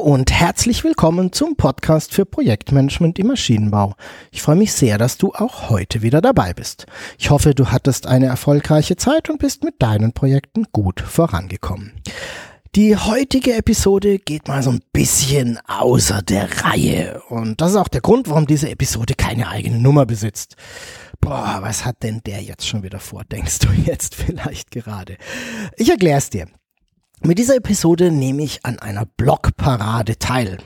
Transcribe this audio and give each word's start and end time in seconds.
Und 0.00 0.32
herzlich 0.32 0.82
willkommen 0.82 1.30
zum 1.30 1.56
Podcast 1.56 2.14
für 2.14 2.24
Projektmanagement 2.24 3.18
im 3.18 3.26
Maschinenbau. 3.26 3.94
Ich 4.30 4.40
freue 4.40 4.56
mich 4.56 4.72
sehr, 4.72 4.96
dass 4.96 5.18
du 5.18 5.34
auch 5.34 5.68
heute 5.68 6.00
wieder 6.00 6.22
dabei 6.22 6.54
bist. 6.54 6.86
Ich 7.18 7.28
hoffe, 7.28 7.54
du 7.54 7.66
hattest 7.66 8.06
eine 8.06 8.26
erfolgreiche 8.26 8.96
Zeit 8.96 9.28
und 9.28 9.38
bist 9.38 9.62
mit 9.62 9.82
deinen 9.82 10.12
Projekten 10.12 10.64
gut 10.72 11.00
vorangekommen. 11.00 11.92
Die 12.74 12.96
heutige 12.96 13.54
Episode 13.54 14.18
geht 14.18 14.48
mal 14.48 14.62
so 14.62 14.70
ein 14.70 14.80
bisschen 14.92 15.58
außer 15.66 16.22
der 16.22 16.48
Reihe 16.64 17.20
und 17.28 17.60
das 17.60 17.72
ist 17.72 17.76
auch 17.76 17.88
der 17.88 18.00
Grund, 18.00 18.28
warum 18.28 18.46
diese 18.46 18.70
Episode 18.70 19.14
keine 19.14 19.48
eigene 19.48 19.78
Nummer 19.78 20.06
besitzt. 20.06 20.56
Boah, 21.20 21.58
was 21.60 21.84
hat 21.84 22.02
denn 22.02 22.22
der 22.24 22.42
jetzt 22.42 22.66
schon 22.66 22.82
wieder 22.82 23.00
vor, 23.00 23.24
denkst 23.24 23.58
du 23.58 23.68
jetzt 23.72 24.14
vielleicht 24.16 24.70
gerade? 24.70 25.18
Ich 25.76 25.90
erkläre 25.90 26.18
es 26.18 26.30
dir. 26.30 26.46
Mit 27.22 27.38
dieser 27.38 27.56
Episode 27.56 28.10
nehme 28.10 28.42
ich 28.42 28.64
an 28.64 28.78
einer 28.78 29.04
Blogparade 29.04 30.18
teil. 30.18 30.56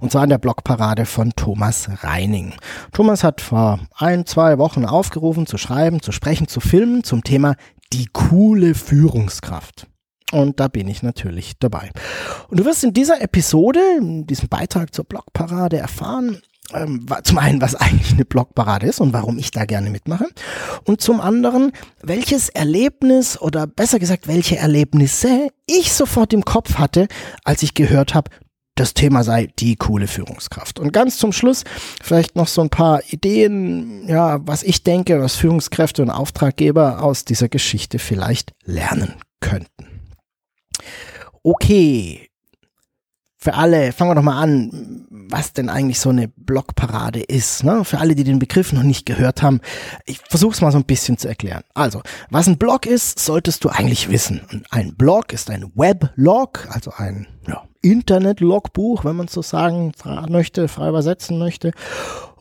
Und 0.00 0.12
zwar 0.12 0.22
an 0.22 0.28
der 0.28 0.36
Blogparade 0.36 1.06
von 1.06 1.32
Thomas 1.36 1.88
Reining. 2.02 2.52
Thomas 2.92 3.24
hat 3.24 3.40
vor 3.40 3.80
ein, 3.96 4.26
zwei 4.26 4.58
Wochen 4.58 4.84
aufgerufen, 4.84 5.46
zu 5.46 5.56
schreiben, 5.56 6.02
zu 6.02 6.12
sprechen, 6.12 6.48
zu 6.48 6.60
filmen 6.60 7.02
zum 7.02 7.24
Thema 7.24 7.54
die 7.94 8.08
coole 8.12 8.74
Führungskraft. 8.74 9.86
Und 10.32 10.60
da 10.60 10.68
bin 10.68 10.86
ich 10.86 11.02
natürlich 11.02 11.54
dabei. 11.58 11.90
Und 12.48 12.60
du 12.60 12.66
wirst 12.66 12.84
in 12.84 12.92
dieser 12.92 13.22
Episode, 13.22 13.80
in 13.98 14.26
diesem 14.26 14.50
Beitrag 14.50 14.94
zur 14.94 15.06
Blogparade 15.06 15.78
erfahren, 15.78 16.42
ähm, 16.72 17.06
zum 17.24 17.38
einen, 17.38 17.60
was 17.60 17.74
eigentlich 17.74 18.12
eine 18.12 18.24
Blogparade 18.24 18.86
ist 18.86 19.00
und 19.00 19.12
warum 19.12 19.38
ich 19.38 19.50
da 19.50 19.64
gerne 19.64 19.90
mitmache. 19.90 20.26
Und 20.84 21.00
zum 21.00 21.20
anderen, 21.20 21.72
welches 22.02 22.48
Erlebnis 22.48 23.40
oder 23.40 23.66
besser 23.66 23.98
gesagt, 23.98 24.28
welche 24.28 24.56
Erlebnisse 24.56 25.48
ich 25.66 25.92
sofort 25.92 26.32
im 26.32 26.44
Kopf 26.44 26.74
hatte, 26.78 27.08
als 27.44 27.62
ich 27.62 27.74
gehört 27.74 28.14
habe, 28.14 28.30
das 28.74 28.94
Thema 28.94 29.22
sei 29.22 29.48
die 29.58 29.76
coole 29.76 30.06
Führungskraft. 30.06 30.78
Und 30.78 30.92
ganz 30.92 31.18
zum 31.18 31.32
Schluss 31.32 31.64
vielleicht 32.02 32.36
noch 32.36 32.48
so 32.48 32.62
ein 32.62 32.70
paar 32.70 33.02
Ideen, 33.10 34.08
ja, 34.08 34.40
was 34.46 34.62
ich 34.62 34.82
denke, 34.82 35.20
was 35.20 35.36
Führungskräfte 35.36 36.00
und 36.02 36.10
Auftraggeber 36.10 37.02
aus 37.02 37.24
dieser 37.24 37.48
Geschichte 37.48 37.98
vielleicht 37.98 38.52
lernen 38.64 39.14
könnten. 39.40 39.88
Okay, 41.42 42.28
für 43.42 43.54
alle, 43.54 43.90
fangen 43.90 44.12
wir 44.12 44.14
doch 44.14 44.22
mal 44.22 44.40
an, 44.40 45.04
was 45.10 45.52
denn 45.52 45.68
eigentlich 45.68 45.98
so 45.98 46.10
eine 46.10 46.28
Blogparade 46.28 47.20
ist. 47.20 47.64
Ne? 47.64 47.84
Für 47.84 47.98
alle, 47.98 48.14
die 48.14 48.22
den 48.22 48.38
Begriff 48.38 48.72
noch 48.72 48.84
nicht 48.84 49.04
gehört 49.04 49.42
haben, 49.42 49.60
ich 50.06 50.20
versuche 50.20 50.52
es 50.52 50.60
mal 50.60 50.70
so 50.70 50.78
ein 50.78 50.84
bisschen 50.84 51.18
zu 51.18 51.26
erklären. 51.26 51.64
Also, 51.74 52.02
was 52.30 52.46
ein 52.46 52.56
Blog 52.56 52.86
ist, 52.86 53.18
solltest 53.18 53.64
du 53.64 53.68
eigentlich 53.68 54.08
wissen. 54.10 54.62
Ein 54.70 54.94
Blog 54.94 55.32
ist 55.32 55.50
ein 55.50 55.72
Weblog, 55.74 56.68
also 56.70 56.92
ein 56.96 57.26
ja, 57.48 57.64
Internet-Logbuch, 57.80 59.04
wenn 59.04 59.16
man 59.16 59.26
so 59.26 59.42
sagen 59.42 59.90
möchte, 60.28 60.68
frei 60.68 60.90
übersetzen 60.90 61.40
möchte. 61.40 61.72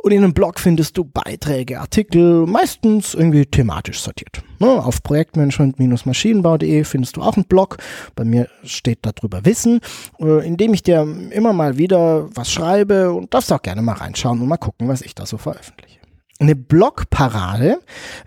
Und 0.03 0.11
in 0.11 0.23
einem 0.23 0.33
Blog 0.33 0.59
findest 0.59 0.97
du 0.97 1.03
Beiträge, 1.03 1.79
Artikel, 1.79 2.47
meistens 2.47 3.13
irgendwie 3.13 3.45
thematisch 3.45 3.99
sortiert. 4.01 4.41
Ne, 4.59 4.67
auf 4.67 5.03
projektmanagement-maschinenbau.de 5.03 6.83
findest 6.85 7.17
du 7.17 7.21
auch 7.21 7.35
einen 7.35 7.45
Blog. 7.45 7.77
Bei 8.15 8.25
mir 8.25 8.49
steht 8.63 8.99
darüber 9.03 9.45
Wissen, 9.45 9.79
äh, 10.19 10.45
in 10.45 10.57
dem 10.57 10.73
ich 10.73 10.81
dir 10.81 11.07
immer 11.29 11.53
mal 11.53 11.77
wieder 11.77 12.35
was 12.35 12.51
schreibe 12.51 13.11
und 13.11 13.31
darfst 13.33 13.53
auch 13.53 13.61
gerne 13.61 13.83
mal 13.83 13.93
reinschauen 13.93 14.41
und 14.41 14.47
mal 14.47 14.57
gucken, 14.57 14.87
was 14.87 15.01
ich 15.01 15.13
da 15.13 15.27
so 15.27 15.37
veröffentliche. 15.37 15.99
Eine 16.39 16.55
Blogparade 16.55 17.79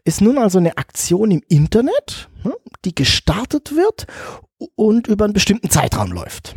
ist 0.04 0.20
nun 0.20 0.38
also 0.38 0.58
eine 0.58 0.78
Aktion 0.78 1.32
im 1.32 1.42
Internet, 1.48 2.28
ne, 2.44 2.54
die 2.84 2.94
gestartet 2.94 3.74
wird 3.74 4.06
und 4.76 5.08
über 5.08 5.24
einen 5.24 5.34
bestimmten 5.34 5.70
Zeitraum 5.70 6.12
läuft. 6.12 6.54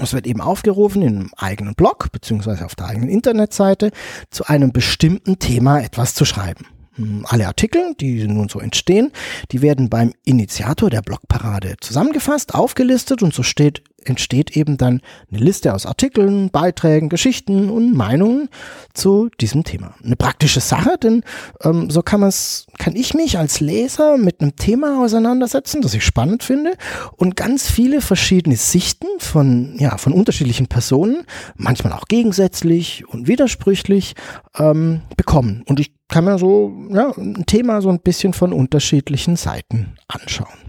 Es 0.00 0.12
wird 0.12 0.26
eben 0.26 0.40
aufgerufen 0.40 1.02
in 1.02 1.16
einem 1.16 1.30
eigenen 1.36 1.74
Blog 1.74 2.12
beziehungsweise 2.12 2.64
auf 2.64 2.74
der 2.74 2.86
eigenen 2.86 3.08
Internetseite 3.08 3.90
zu 4.30 4.44
einem 4.46 4.72
bestimmten 4.72 5.38
Thema 5.38 5.80
etwas 5.80 6.14
zu 6.14 6.24
schreiben. 6.24 6.66
Hm, 6.96 7.24
alle 7.28 7.46
Artikel, 7.46 7.94
die 8.00 8.26
nun 8.26 8.48
so 8.48 8.60
entstehen, 8.60 9.12
die 9.52 9.62
werden 9.62 9.88
beim 9.88 10.12
Initiator 10.24 10.90
der 10.90 11.02
Blogparade 11.02 11.76
zusammengefasst, 11.80 12.54
aufgelistet 12.54 13.22
und 13.22 13.34
so 13.34 13.42
steht 13.42 13.82
entsteht 14.06 14.56
eben 14.56 14.76
dann 14.76 15.00
eine 15.30 15.40
Liste 15.40 15.74
aus 15.74 15.86
Artikeln, 15.86 16.50
Beiträgen, 16.50 17.08
Geschichten 17.08 17.70
und 17.70 17.94
Meinungen 17.94 18.48
zu 18.94 19.28
diesem 19.40 19.64
Thema. 19.64 19.94
Eine 20.04 20.16
praktische 20.16 20.60
Sache, 20.60 20.96
denn 21.02 21.22
ähm, 21.62 21.90
so 21.90 22.02
kann 22.02 22.20
man's, 22.20 22.66
kann 22.78 22.96
ich 22.96 23.14
mich 23.14 23.38
als 23.38 23.60
Leser 23.60 24.16
mit 24.16 24.40
einem 24.40 24.56
Thema 24.56 25.02
auseinandersetzen, 25.02 25.82
das 25.82 25.94
ich 25.94 26.04
spannend 26.04 26.42
finde 26.42 26.74
und 27.16 27.36
ganz 27.36 27.70
viele 27.70 28.00
verschiedene 28.00 28.56
Sichten 28.56 29.06
von 29.18 29.76
ja 29.78 29.96
von 29.98 30.12
unterschiedlichen 30.12 30.66
Personen, 30.66 31.24
manchmal 31.56 31.92
auch 31.92 32.06
gegensätzlich 32.06 33.06
und 33.08 33.28
widersprüchlich 33.28 34.14
ähm, 34.58 35.02
bekommen. 35.16 35.62
Und 35.66 35.80
ich 35.80 35.92
kann 36.08 36.24
mir 36.24 36.38
so 36.38 36.72
ja, 36.90 37.12
ein 37.16 37.46
Thema 37.46 37.82
so 37.82 37.88
ein 37.88 38.00
bisschen 38.00 38.32
von 38.32 38.52
unterschiedlichen 38.52 39.36
Seiten 39.36 39.96
anschauen. 40.08 40.65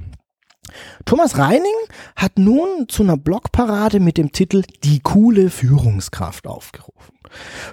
Thomas 1.05 1.37
Reining 1.37 1.63
hat 2.15 2.37
nun 2.37 2.87
zu 2.87 3.03
einer 3.03 3.17
Blogparade 3.17 3.99
mit 3.99 4.17
dem 4.17 4.31
Titel 4.31 4.63
Die 4.83 4.99
coole 4.99 5.49
Führungskraft 5.49 6.47
aufgerufen. 6.47 7.17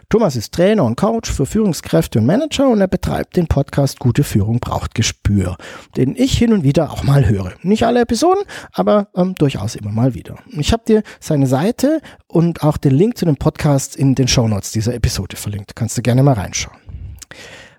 Thomas 0.08 0.36
ist 0.36 0.52
Trainer 0.52 0.84
und 0.84 0.96
Coach 0.96 1.30
für 1.30 1.46
Führungskräfte 1.46 2.18
und 2.18 2.26
Manager 2.26 2.68
und 2.68 2.80
er 2.80 2.88
betreibt 2.88 3.36
den 3.36 3.46
Podcast 3.46 3.98
Gute 3.98 4.24
Führung 4.24 4.60
braucht 4.60 4.94
Gespür, 4.94 5.56
den 5.96 6.14
ich 6.16 6.36
hin 6.36 6.52
und 6.52 6.64
wieder 6.64 6.90
auch 6.90 7.02
mal 7.02 7.28
höre. 7.28 7.52
Nicht 7.62 7.84
alle 7.84 8.00
Episoden, 8.00 8.44
aber 8.72 9.08
ähm, 9.14 9.34
durchaus 9.36 9.74
immer 9.74 9.92
mal 9.92 10.14
wieder. 10.14 10.36
Ich 10.50 10.72
habe 10.72 10.82
dir 10.86 11.02
seine 11.20 11.46
Seite 11.46 12.00
und 12.26 12.62
auch 12.62 12.76
den 12.76 12.94
Link 12.94 13.16
zu 13.16 13.24
dem 13.24 13.36
Podcast 13.36 13.96
in 13.96 14.14
den 14.14 14.28
Shownotes 14.28 14.72
dieser 14.72 14.94
Episode 14.94 15.36
verlinkt. 15.36 15.76
Kannst 15.76 15.96
du 15.98 16.02
gerne 16.02 16.22
mal 16.22 16.34
reinschauen. 16.34 16.76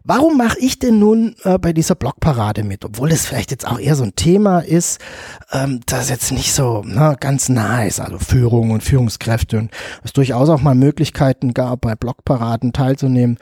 Warum 0.08 0.38
mache 0.38 0.60
ich 0.60 0.78
denn 0.78 1.00
nun 1.00 1.36
äh, 1.44 1.58
bei 1.58 1.74
dieser 1.74 1.96
Blogparade 1.96 2.64
mit, 2.64 2.86
obwohl 2.86 3.12
es 3.12 3.26
vielleicht 3.26 3.50
jetzt 3.50 3.68
auch 3.68 3.80
eher 3.80 3.96
so 3.96 4.04
ein 4.04 4.16
Thema 4.16 4.60
ist, 4.60 5.02
ähm, 5.52 5.80
das 5.88 6.12
jetzt 6.12 6.32
nicht 6.32 6.54
so 6.54 6.84
na, 6.86 7.16
ganz 7.16 7.50
nah 7.50 7.84
ist, 7.84 8.00
also 8.00 8.20
Führung 8.20 8.70
und 8.70 8.84
Führungskräfte 8.84 9.58
und 9.58 9.72
es 10.04 10.14
durchaus 10.14 10.50
auch 10.50 10.62
mal 10.62 10.76
Möglichkeiten 10.76 11.56
gab, 11.56 11.82
bei 11.82 11.96
Blogparaden 11.96 12.72
teilzunehmen, 12.72 13.40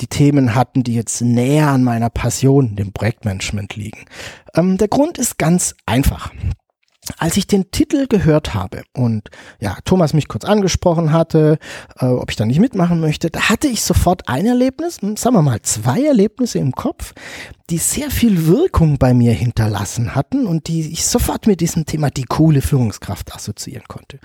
die 0.00 0.06
Themen 0.06 0.54
hatten, 0.54 0.84
die 0.84 0.94
jetzt 0.94 1.20
näher 1.20 1.68
an 1.68 1.82
meiner 1.82 2.10
Passion, 2.10 2.76
dem 2.76 2.92
Projektmanagement 2.92 3.74
liegen. 3.74 4.04
Ähm, 4.54 4.78
der 4.78 4.88
Grund 4.88 5.18
ist 5.18 5.36
ganz 5.36 5.74
einfach 5.84 6.30
als 7.18 7.36
ich 7.36 7.46
den 7.46 7.70
Titel 7.70 8.06
gehört 8.06 8.54
habe 8.54 8.82
und 8.92 9.30
ja, 9.60 9.76
Thomas 9.84 10.14
mich 10.14 10.28
kurz 10.28 10.44
angesprochen 10.44 11.12
hatte, 11.12 11.58
äh, 11.98 12.06
ob 12.06 12.30
ich 12.30 12.36
da 12.36 12.44
nicht 12.44 12.60
mitmachen 12.60 13.00
möchte, 13.00 13.30
da 13.30 13.48
hatte 13.48 13.68
ich 13.68 13.82
sofort 13.82 14.28
ein 14.28 14.46
Erlebnis, 14.46 15.00
hm, 15.00 15.16
sagen 15.16 15.36
wir 15.36 15.42
mal 15.42 15.62
zwei 15.62 16.02
Erlebnisse 16.02 16.58
im 16.58 16.72
Kopf, 16.72 17.12
die 17.70 17.78
sehr 17.78 18.10
viel 18.10 18.46
Wirkung 18.46 18.98
bei 18.98 19.14
mir 19.14 19.32
hinterlassen 19.32 20.14
hatten 20.14 20.46
und 20.46 20.68
die 20.68 20.92
ich 20.92 21.06
sofort 21.06 21.46
mit 21.46 21.60
diesem 21.60 21.86
Thema 21.86 22.10
die 22.10 22.24
coole 22.24 22.60
Führungskraft 22.60 23.34
assoziieren 23.34 23.84
konnte. 23.88 24.18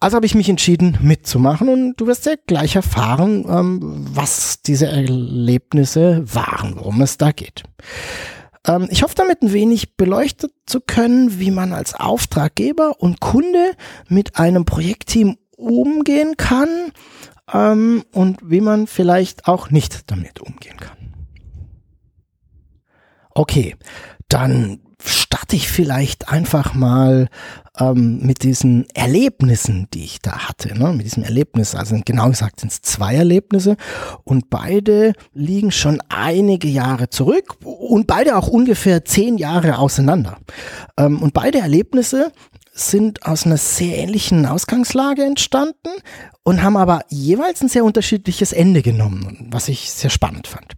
Also 0.00 0.16
habe 0.16 0.26
ich 0.26 0.34
mich 0.34 0.48
entschieden 0.48 0.98
mitzumachen 1.00 1.68
und 1.68 1.94
du 1.96 2.08
wirst 2.08 2.26
ja 2.26 2.34
gleich 2.46 2.74
erfahren, 2.74 3.44
ähm, 3.48 3.78
was 4.12 4.62
diese 4.62 4.86
Erlebnisse 4.86 6.24
waren, 6.34 6.76
worum 6.76 7.00
es 7.02 7.18
da 7.18 7.30
geht. 7.30 7.62
Ähm, 8.66 8.88
ich 8.90 9.02
hoffe 9.02 9.14
damit 9.14 9.42
ein 9.42 9.52
wenig 9.52 9.96
beleuchtet 9.96 10.52
zu 10.66 10.80
können, 10.80 11.38
wie 11.38 11.50
man 11.50 11.72
als 11.72 11.94
Auftraggeber 11.94 13.00
und 13.00 13.20
Kunde 13.20 13.72
mit 14.08 14.38
einem 14.38 14.64
Projektteam 14.64 15.36
umgehen 15.56 16.36
kann 16.36 16.92
ähm, 17.52 18.04
und 18.12 18.38
wie 18.42 18.60
man 18.60 18.86
vielleicht 18.86 19.46
auch 19.48 19.70
nicht 19.70 20.10
damit 20.10 20.40
umgehen 20.40 20.76
kann. 20.76 20.96
Okay, 23.34 23.76
dann 24.28 24.80
starte 25.04 25.56
ich 25.56 25.68
vielleicht 25.68 26.28
einfach 26.28 26.74
mal 26.74 27.28
ähm, 27.78 28.20
mit 28.22 28.42
diesen 28.42 28.86
Erlebnissen, 28.94 29.88
die 29.94 30.04
ich 30.04 30.20
da 30.20 30.48
hatte, 30.48 30.78
ne? 30.78 30.92
mit 30.92 31.06
diesem 31.06 31.22
Erlebnis, 31.22 31.74
also 31.74 31.98
genau 32.04 32.28
gesagt 32.28 32.60
sind 32.60 32.72
es 32.72 32.82
zwei 32.82 33.14
Erlebnisse 33.14 33.76
und 34.24 34.50
beide 34.50 35.14
liegen 35.32 35.70
schon 35.70 36.02
einige 36.08 36.68
Jahre 36.68 37.08
zurück 37.08 37.56
und 37.64 38.06
beide 38.06 38.36
auch 38.36 38.48
ungefähr 38.48 39.04
zehn 39.04 39.38
Jahre 39.38 39.78
auseinander. 39.78 40.38
Ähm, 40.98 41.22
und 41.22 41.32
beide 41.32 41.58
Erlebnisse 41.58 42.32
sind 42.72 43.26
aus 43.26 43.44
einer 43.44 43.58
sehr 43.58 43.98
ähnlichen 43.98 44.46
Ausgangslage 44.46 45.22
entstanden 45.22 45.90
und 46.42 46.62
haben 46.62 46.76
aber 46.76 47.02
jeweils 47.08 47.60
ein 47.60 47.68
sehr 47.68 47.84
unterschiedliches 47.84 48.52
Ende 48.52 48.82
genommen, 48.82 49.48
was 49.50 49.68
ich 49.68 49.90
sehr 49.90 50.10
spannend 50.10 50.46
fand. 50.46 50.72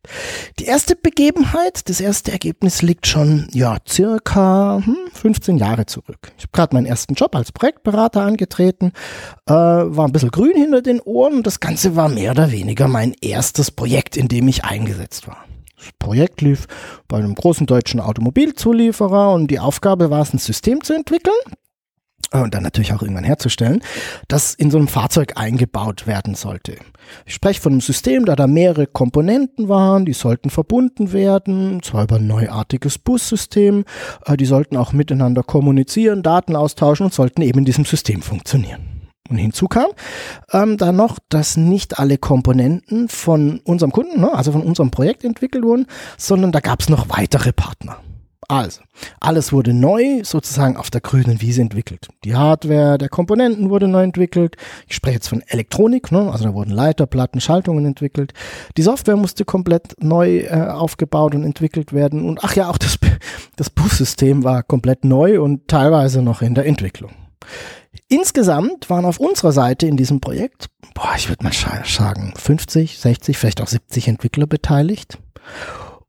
Die 0.58 0.64
erste 0.64 0.96
Begebenheit, 0.96 1.88
das 1.88 2.00
erste 2.00 2.32
Ergebnis 2.32 2.82
liegt 2.82 3.06
schon, 3.06 3.48
ja, 3.52 3.78
circa 3.88 4.82
hm, 4.84 4.96
15 5.12 5.56
Jahre 5.56 5.86
zurück. 5.86 6.32
Ich 6.36 6.44
habe 6.44 6.52
gerade 6.52 6.74
meinen 6.74 6.86
ersten 6.86 7.14
Job 7.14 7.34
als 7.36 7.52
Projektberater 7.52 8.22
angetreten, 8.22 8.92
äh, 9.46 9.52
war 9.52 10.06
ein 10.06 10.12
bisschen 10.12 10.32
grün 10.32 10.56
hinter 10.56 10.82
den 10.82 11.00
Ohren 11.00 11.34
und 11.34 11.46
das 11.46 11.60
Ganze 11.60 11.96
war 11.96 12.08
mehr 12.08 12.32
oder 12.32 12.50
weniger 12.50 12.88
mein 12.88 13.14
erstes 13.22 13.70
Projekt, 13.70 14.16
in 14.16 14.28
dem 14.28 14.48
ich 14.48 14.64
eingesetzt 14.64 15.28
war. 15.28 15.44
Das 15.76 15.88
Projekt 15.98 16.40
lief 16.40 16.66
bei 17.08 17.18
einem 17.18 17.34
großen 17.34 17.66
deutschen 17.66 18.00
Automobilzulieferer 18.00 19.32
und 19.32 19.50
die 19.50 19.60
Aufgabe 19.60 20.10
war 20.10 20.22
es, 20.22 20.32
ein 20.32 20.38
System 20.38 20.82
zu 20.82 20.94
entwickeln, 20.94 21.34
und 22.32 22.54
dann 22.54 22.62
natürlich 22.62 22.92
auch 22.92 23.02
irgendwann 23.02 23.24
herzustellen, 23.24 23.82
das 24.28 24.54
in 24.54 24.70
so 24.70 24.78
einem 24.78 24.88
Fahrzeug 24.88 25.32
eingebaut 25.36 26.06
werden 26.06 26.34
sollte. 26.34 26.76
Ich 27.26 27.34
spreche 27.34 27.60
von 27.60 27.72
einem 27.72 27.80
System, 27.80 28.24
da 28.24 28.36
da 28.36 28.46
mehrere 28.46 28.86
Komponenten 28.86 29.68
waren, 29.68 30.04
die 30.04 30.12
sollten 30.12 30.50
verbunden 30.50 31.12
werden, 31.12 31.82
zwar 31.82 32.04
über 32.04 32.16
ein 32.16 32.26
neuartiges 32.26 32.98
Bussystem, 32.98 33.84
äh, 34.26 34.36
die 34.36 34.46
sollten 34.46 34.76
auch 34.76 34.92
miteinander 34.92 35.42
kommunizieren, 35.42 36.22
Daten 36.22 36.56
austauschen 36.56 37.06
und 37.06 37.14
sollten 37.14 37.42
eben 37.42 37.60
in 37.60 37.64
diesem 37.64 37.84
System 37.84 38.22
funktionieren. 38.22 38.94
Und 39.30 39.38
hinzu 39.38 39.68
kam 39.68 39.86
ähm, 40.52 40.76
dann 40.76 40.96
noch, 40.96 41.18
dass 41.30 41.56
nicht 41.56 41.98
alle 41.98 42.18
Komponenten 42.18 43.08
von 43.08 43.60
unserem 43.64 43.90
Kunden, 43.90 44.20
ne, 44.20 44.32
also 44.34 44.52
von 44.52 44.62
unserem 44.62 44.90
Projekt 44.90 45.24
entwickelt 45.24 45.64
wurden, 45.64 45.86
sondern 46.18 46.52
da 46.52 46.60
gab 46.60 46.80
es 46.80 46.90
noch 46.90 47.08
weitere 47.08 47.52
Partner. 47.52 47.96
Also, 48.48 48.82
alles 49.20 49.52
wurde 49.52 49.72
neu 49.72 50.22
sozusagen 50.22 50.76
auf 50.76 50.90
der 50.90 51.00
grünen 51.00 51.40
Wiese 51.40 51.62
entwickelt. 51.62 52.08
Die 52.24 52.34
Hardware 52.34 52.98
der 52.98 53.08
Komponenten 53.08 53.70
wurde 53.70 53.88
neu 53.88 54.02
entwickelt. 54.02 54.56
Ich 54.86 54.96
spreche 54.96 55.16
jetzt 55.16 55.28
von 55.28 55.42
Elektronik, 55.46 56.12
ne? 56.12 56.30
also 56.30 56.44
da 56.44 56.54
wurden 56.54 56.70
Leiterplatten, 56.70 57.40
Schaltungen 57.40 57.86
entwickelt. 57.86 58.32
Die 58.76 58.82
Software 58.82 59.16
musste 59.16 59.44
komplett 59.44 59.94
neu 60.02 60.40
äh, 60.40 60.68
aufgebaut 60.68 61.34
und 61.34 61.44
entwickelt 61.44 61.92
werden. 61.92 62.24
Und 62.24 62.42
ach 62.42 62.54
ja, 62.56 62.68
auch 62.68 62.78
das, 62.78 62.98
das 63.56 63.70
Bussystem 63.70 64.44
war 64.44 64.62
komplett 64.62 65.04
neu 65.04 65.40
und 65.40 65.68
teilweise 65.68 66.22
noch 66.22 66.42
in 66.42 66.54
der 66.54 66.66
Entwicklung. 66.66 67.12
Insgesamt 68.08 68.90
waren 68.90 69.04
auf 69.04 69.18
unserer 69.18 69.52
Seite 69.52 69.86
in 69.86 69.96
diesem 69.96 70.20
Projekt, 70.20 70.66
boah, 70.94 71.14
ich 71.16 71.28
würde 71.28 71.44
mal 71.44 71.52
sagen, 71.52 72.34
50, 72.36 72.98
60, 72.98 73.38
vielleicht 73.38 73.60
auch 73.60 73.68
70 73.68 74.08
Entwickler 74.08 74.46
beteiligt. 74.46 75.18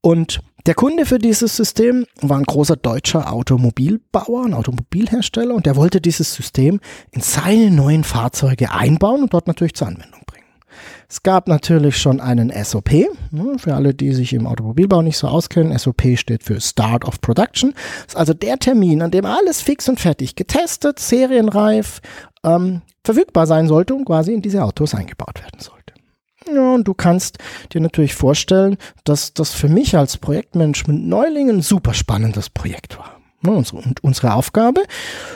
Und 0.01 0.41
der 0.65 0.73
Kunde 0.73 1.06
für 1.06 1.19
dieses 1.19 1.56
System 1.56 2.06
war 2.21 2.38
ein 2.38 2.44
großer 2.44 2.75
deutscher 2.75 3.31
Automobilbauer, 3.31 4.45
ein 4.45 4.53
Automobilhersteller 4.56 5.53
und 5.53 5.67
der 5.67 5.75
wollte 5.75 6.01
dieses 6.01 6.33
System 6.33 6.79
in 7.12 7.21
seine 7.21 7.69
neuen 7.69 8.03
Fahrzeuge 8.03 8.71
einbauen 8.71 9.21
und 9.21 9.33
dort 9.33 9.47
natürlich 9.47 9.75
zur 9.75 9.88
Anwendung 9.88 10.21
bringen. 10.25 10.45
Es 11.07 11.21
gab 11.21 11.47
natürlich 11.47 11.97
schon 11.97 12.19
einen 12.19 12.51
SOP, 12.63 12.91
ne, 13.29 13.57
für 13.57 13.75
alle, 13.75 13.94
die 13.94 14.12
sich 14.12 14.33
im 14.33 14.47
Automobilbau 14.47 15.03
nicht 15.03 15.17
so 15.17 15.27
auskennen. 15.27 15.77
SOP 15.77 16.17
steht 16.17 16.44
für 16.44 16.59
Start 16.59 17.06
of 17.06 17.21
Production. 17.21 17.73
Das 17.73 18.13
ist 18.13 18.18
also 18.18 18.33
der 18.33 18.57
Termin, 18.57 19.03
an 19.03 19.11
dem 19.11 19.25
alles 19.25 19.61
fix 19.61 19.88
und 19.88 20.00
fertig 20.00 20.35
getestet, 20.35 20.97
serienreif, 20.97 22.01
ähm, 22.44 22.81
verfügbar 23.03 23.45
sein 23.45 23.68
sollte 23.68 23.94
und 23.94 24.06
quasi 24.06 24.33
in 24.33 24.41
diese 24.41 24.63
Autos 24.63 24.95
eingebaut 24.95 25.41
werden 25.41 25.59
soll. 25.59 25.84
Ja, 26.53 26.74
und 26.74 26.88
du 26.88 26.94
kannst 26.94 27.38
dir 27.74 27.81
natürlich 27.81 28.13
vorstellen, 28.15 28.77
dass 29.03 29.33
das 29.33 29.53
für 29.53 29.68
mich 29.68 29.97
als 29.97 30.18
Projektmanagement 30.18 31.07
Neuling 31.07 31.50
ein 31.50 31.62
super 31.62 31.94
spannendes 31.94 32.50
Projekt 32.50 32.97
war. 32.97 33.19
Und 33.44 34.03
unsere 34.03 34.33
Aufgabe, 34.33 34.83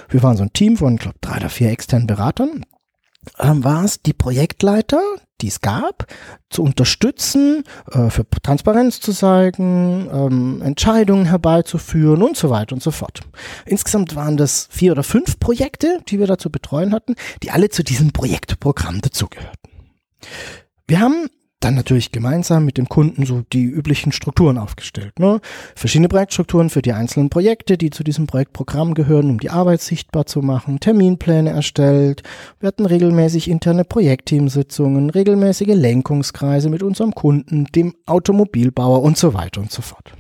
wir 0.09 0.23
waren 0.23 0.38
so 0.38 0.44
ein 0.44 0.53
Team 0.53 0.77
von, 0.77 0.95
ich 0.95 1.01
glaube, 1.01 1.17
drei 1.21 1.38
oder 1.38 1.50
vier 1.50 1.69
externen 1.69 2.07
Beratern, 2.07 2.65
ähm, 3.38 3.63
war 3.63 3.83
es, 3.83 4.01
die 4.01 4.13
Projektleiter, 4.13 5.01
die 5.41 5.47
es 5.47 5.61
gab, 5.61 6.07
zu 6.50 6.63
unterstützen, 6.63 7.63
äh, 7.91 8.09
für 8.09 8.25
Transparenz 8.29 9.00
zu 9.00 9.13
zeigen, 9.13 10.09
ähm, 10.11 10.61
Entscheidungen 10.61 11.25
herbeizuführen 11.25 12.23
und 12.23 12.38
so 12.38 12.50
weiter 12.50 12.73
und 12.73 12.83
so 12.83 12.91
fort. 12.91 13.21
Insgesamt 13.65 14.15
waren 14.15 14.38
das 14.38 14.67
vier 14.71 14.94
oder 14.94 15.03
fünf 15.03 15.39
Projekte, 15.39 16.00
die 16.07 16.19
wir 16.19 16.27
da 16.27 16.38
zu 16.38 16.50
betreuen 16.50 16.94
hatten, 16.94 17.15
die 17.44 17.51
alle 17.51 17.69
zu 17.69 17.83
diesem 17.83 18.11
Projektprogramm 18.11 19.01
dazugehörten. 19.01 19.71
Wir 20.89 21.01
haben 21.01 21.27
dann 21.59 21.75
natürlich 21.75 22.12
gemeinsam 22.12 22.65
mit 22.65 22.80
dem 22.80 22.89
Kunden 22.89 23.24
so 23.24 23.44
die 23.53 23.65
üblichen 23.65 24.12
Strukturen 24.12 24.57
aufgestellt. 24.57 25.19
Ne? 25.19 25.39
Verschiedene 25.75 26.07
Projektstrukturen 26.07 26.71
für 26.71 26.81
die 26.81 26.94
einzelnen 26.94 27.30
Projekte, 27.30 27.77
die 27.77 27.91
zu 27.91 28.03
diesem 28.03 28.25
Projektprogramm 28.25 28.95
gehören, 28.95 29.30
um 29.30 29.39
die 29.39 29.51
Arbeit 29.51 29.81
sichtbar 29.81 30.25
zu 30.25 30.39
machen, 30.41 30.80
Terminpläne 30.80 31.51
erstellt. 31.51 32.24
Wir 32.59 32.68
hatten 32.68 32.88
regelmäßig 32.88 33.50
interne 33.50 33.83
Projektteamsitzungen, 33.83 35.12
regelmäßige 35.12 35.75
Lenkungskreise 35.75 36.71
mit 36.71 36.81
unserem 36.81 37.13
Kunden, 37.13 37.65
dem 37.65 37.94
Automobilbauer 38.07 39.03
und 39.03 39.15
so 39.15 39.35
weiter 39.35 39.62
und 39.62 39.71
so 39.71 39.83
fort. 39.83 40.13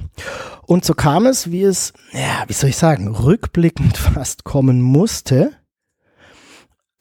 Und 0.67 0.85
so 0.85 0.93
kam 0.93 1.25
es, 1.25 1.49
wie 1.49 1.63
es, 1.63 1.93
ja, 2.11 2.43
wie 2.45 2.53
soll 2.53 2.69
ich 2.69 2.77
sagen, 2.77 3.07
rückblickend 3.07 3.97
fast 3.97 4.43
kommen 4.43 4.81
musste. 4.81 5.53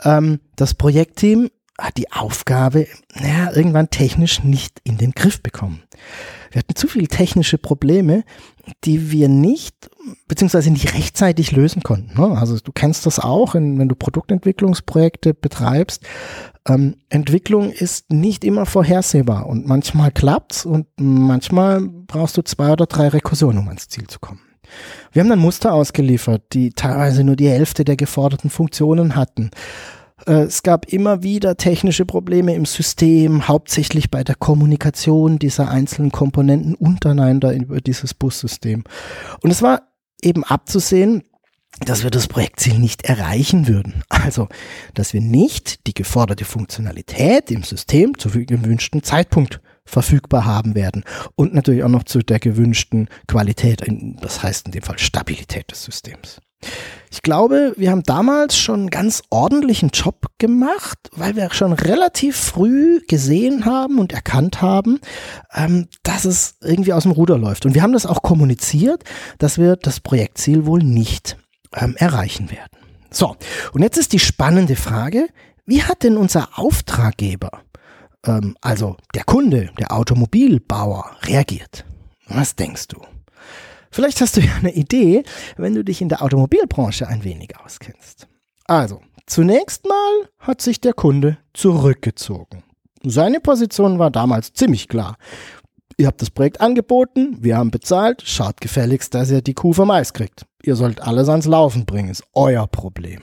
Ähm, 0.02 0.40
das 0.56 0.72
Projektteam 0.72 1.50
hat 1.78 1.96
die 1.96 2.10
Aufgabe, 2.12 2.86
naja, 3.14 3.52
irgendwann 3.54 3.90
technisch 3.90 4.42
nicht 4.42 4.80
in 4.82 4.98
den 4.98 5.12
Griff 5.12 5.42
bekommen. 5.42 5.82
Wir 6.50 6.60
hatten 6.60 6.74
zu 6.74 6.88
viele 6.88 7.08
technische 7.08 7.58
Probleme, 7.58 8.24
die 8.84 9.10
wir 9.12 9.28
nicht, 9.28 9.90
beziehungsweise 10.26 10.70
nicht 10.70 10.94
rechtzeitig 10.94 11.52
lösen 11.52 11.82
konnten. 11.82 12.20
Ne? 12.20 12.36
Also 12.36 12.58
du 12.58 12.72
kennst 12.72 13.06
das 13.06 13.18
auch, 13.18 13.54
wenn 13.54 13.88
du 13.88 13.94
Produktentwicklungsprojekte 13.94 15.34
betreibst. 15.34 16.04
Ähm, 16.66 16.96
Entwicklung 17.08 17.70
ist 17.70 18.10
nicht 18.10 18.44
immer 18.44 18.66
vorhersehbar 18.66 19.46
und 19.46 19.66
manchmal 19.66 20.10
klappt's 20.10 20.66
und 20.66 20.86
manchmal 20.96 21.82
brauchst 21.82 22.36
du 22.36 22.42
zwei 22.42 22.72
oder 22.72 22.86
drei 22.86 23.08
Rekursionen, 23.08 23.58
um 23.58 23.68
ans 23.68 23.88
Ziel 23.88 24.06
zu 24.06 24.18
kommen. 24.18 24.40
Wir 25.12 25.20
haben 25.22 25.30
dann 25.30 25.38
Muster 25.38 25.72
ausgeliefert, 25.72 26.42
die 26.52 26.70
teilweise 26.70 27.24
nur 27.24 27.36
die 27.36 27.48
Hälfte 27.48 27.84
der 27.84 27.96
geforderten 27.96 28.50
Funktionen 28.50 29.16
hatten. 29.16 29.50
Äh, 30.28 30.42
es 30.42 30.62
gab 30.62 30.92
immer 30.92 31.22
wieder 31.22 31.56
technische 31.56 32.04
Probleme 32.04 32.54
im 32.54 32.66
System, 32.66 33.48
hauptsächlich 33.48 34.10
bei 34.10 34.22
der 34.22 34.34
Kommunikation 34.34 35.38
dieser 35.38 35.70
einzelnen 35.70 36.12
Komponenten 36.12 36.74
untereinander 36.74 37.52
über 37.54 37.80
dieses 37.80 38.14
Bussystem. 38.14 38.84
Und 39.42 39.50
es 39.50 39.62
war 39.62 39.82
eben 40.22 40.44
abzusehen, 40.44 41.24
dass 41.80 42.02
wir 42.02 42.10
das 42.10 42.26
Projektziel 42.26 42.78
nicht 42.78 43.04
erreichen 43.04 43.68
würden. 43.68 44.02
Also, 44.08 44.48
dass 44.94 45.12
wir 45.12 45.20
nicht 45.20 45.86
die 45.86 45.94
geforderte 45.94 46.44
Funktionalität 46.44 47.50
im 47.50 47.62
System 47.62 48.18
zu 48.18 48.30
gewünschten 48.30 49.02
Zeitpunkt 49.02 49.60
verfügbar 49.84 50.44
haben 50.44 50.74
werden 50.74 51.04
und 51.34 51.54
natürlich 51.54 51.82
auch 51.82 51.88
noch 51.88 52.04
zu 52.04 52.18
der 52.18 52.40
gewünschten 52.40 53.08
Qualität, 53.26 53.82
das 54.20 54.42
heißt 54.42 54.66
in 54.66 54.72
dem 54.72 54.82
Fall 54.82 54.98
Stabilität 54.98 55.70
des 55.70 55.84
Systems. 55.84 56.40
Ich 57.18 57.22
glaube, 57.22 57.74
wir 57.76 57.90
haben 57.90 58.04
damals 58.04 58.56
schon 58.56 58.78
einen 58.78 58.90
ganz 58.90 59.24
ordentlichen 59.28 59.88
Job 59.88 60.26
gemacht, 60.38 60.96
weil 61.10 61.34
wir 61.34 61.52
schon 61.52 61.72
relativ 61.72 62.36
früh 62.36 63.00
gesehen 63.08 63.64
haben 63.64 63.98
und 63.98 64.12
erkannt 64.12 64.62
haben, 64.62 65.00
ähm, 65.52 65.88
dass 66.04 66.24
es 66.24 66.58
irgendwie 66.62 66.92
aus 66.92 67.02
dem 67.02 67.10
Ruder 67.10 67.36
läuft. 67.36 67.66
Und 67.66 67.74
wir 67.74 67.82
haben 67.82 67.92
das 67.92 68.06
auch 68.06 68.22
kommuniziert, 68.22 69.02
dass 69.38 69.58
wir 69.58 69.74
das 69.74 69.98
Projektziel 69.98 70.64
wohl 70.64 70.78
nicht 70.84 71.36
ähm, 71.74 71.96
erreichen 71.96 72.52
werden. 72.52 72.78
So, 73.10 73.34
und 73.72 73.82
jetzt 73.82 73.98
ist 73.98 74.12
die 74.12 74.20
spannende 74.20 74.76
Frage, 74.76 75.26
wie 75.66 75.82
hat 75.82 76.04
denn 76.04 76.18
unser 76.18 76.56
Auftraggeber, 76.56 77.50
ähm, 78.26 78.56
also 78.60 78.96
der 79.16 79.24
Kunde, 79.24 79.70
der 79.76 79.90
Automobilbauer, 79.90 81.16
reagiert? 81.24 81.84
Was 82.28 82.54
denkst 82.54 82.86
du? 82.86 83.00
Vielleicht 83.90 84.20
hast 84.20 84.36
du 84.36 84.40
ja 84.40 84.54
eine 84.56 84.72
Idee, 84.72 85.22
wenn 85.56 85.74
du 85.74 85.84
dich 85.84 86.00
in 86.00 86.08
der 86.08 86.22
Automobilbranche 86.22 87.06
ein 87.08 87.24
wenig 87.24 87.58
auskennst. 87.58 88.28
Also, 88.66 89.00
zunächst 89.26 89.86
mal 89.86 90.28
hat 90.38 90.60
sich 90.60 90.80
der 90.80 90.92
Kunde 90.92 91.38
zurückgezogen. 91.54 92.64
Seine 93.02 93.40
Position 93.40 93.98
war 93.98 94.10
damals 94.10 94.52
ziemlich 94.52 94.88
klar. 94.88 95.16
Ihr 95.96 96.06
habt 96.06 96.22
das 96.22 96.30
Projekt 96.30 96.60
angeboten, 96.60 97.36
wir 97.40 97.56
haben 97.56 97.70
bezahlt, 97.70 98.22
schaut 98.24 98.60
gefälligst, 98.60 99.14
dass 99.14 99.30
ihr 99.30 99.42
die 99.42 99.54
Kuh 99.54 99.72
vom 99.72 99.90
Eis 99.90 100.12
kriegt. 100.12 100.46
Ihr 100.62 100.76
sollt 100.76 101.00
alles 101.00 101.28
ans 101.28 101.46
Laufen 101.46 101.86
bringen, 101.86 102.10
ist 102.10 102.24
euer 102.34 102.66
Problem. 102.66 103.22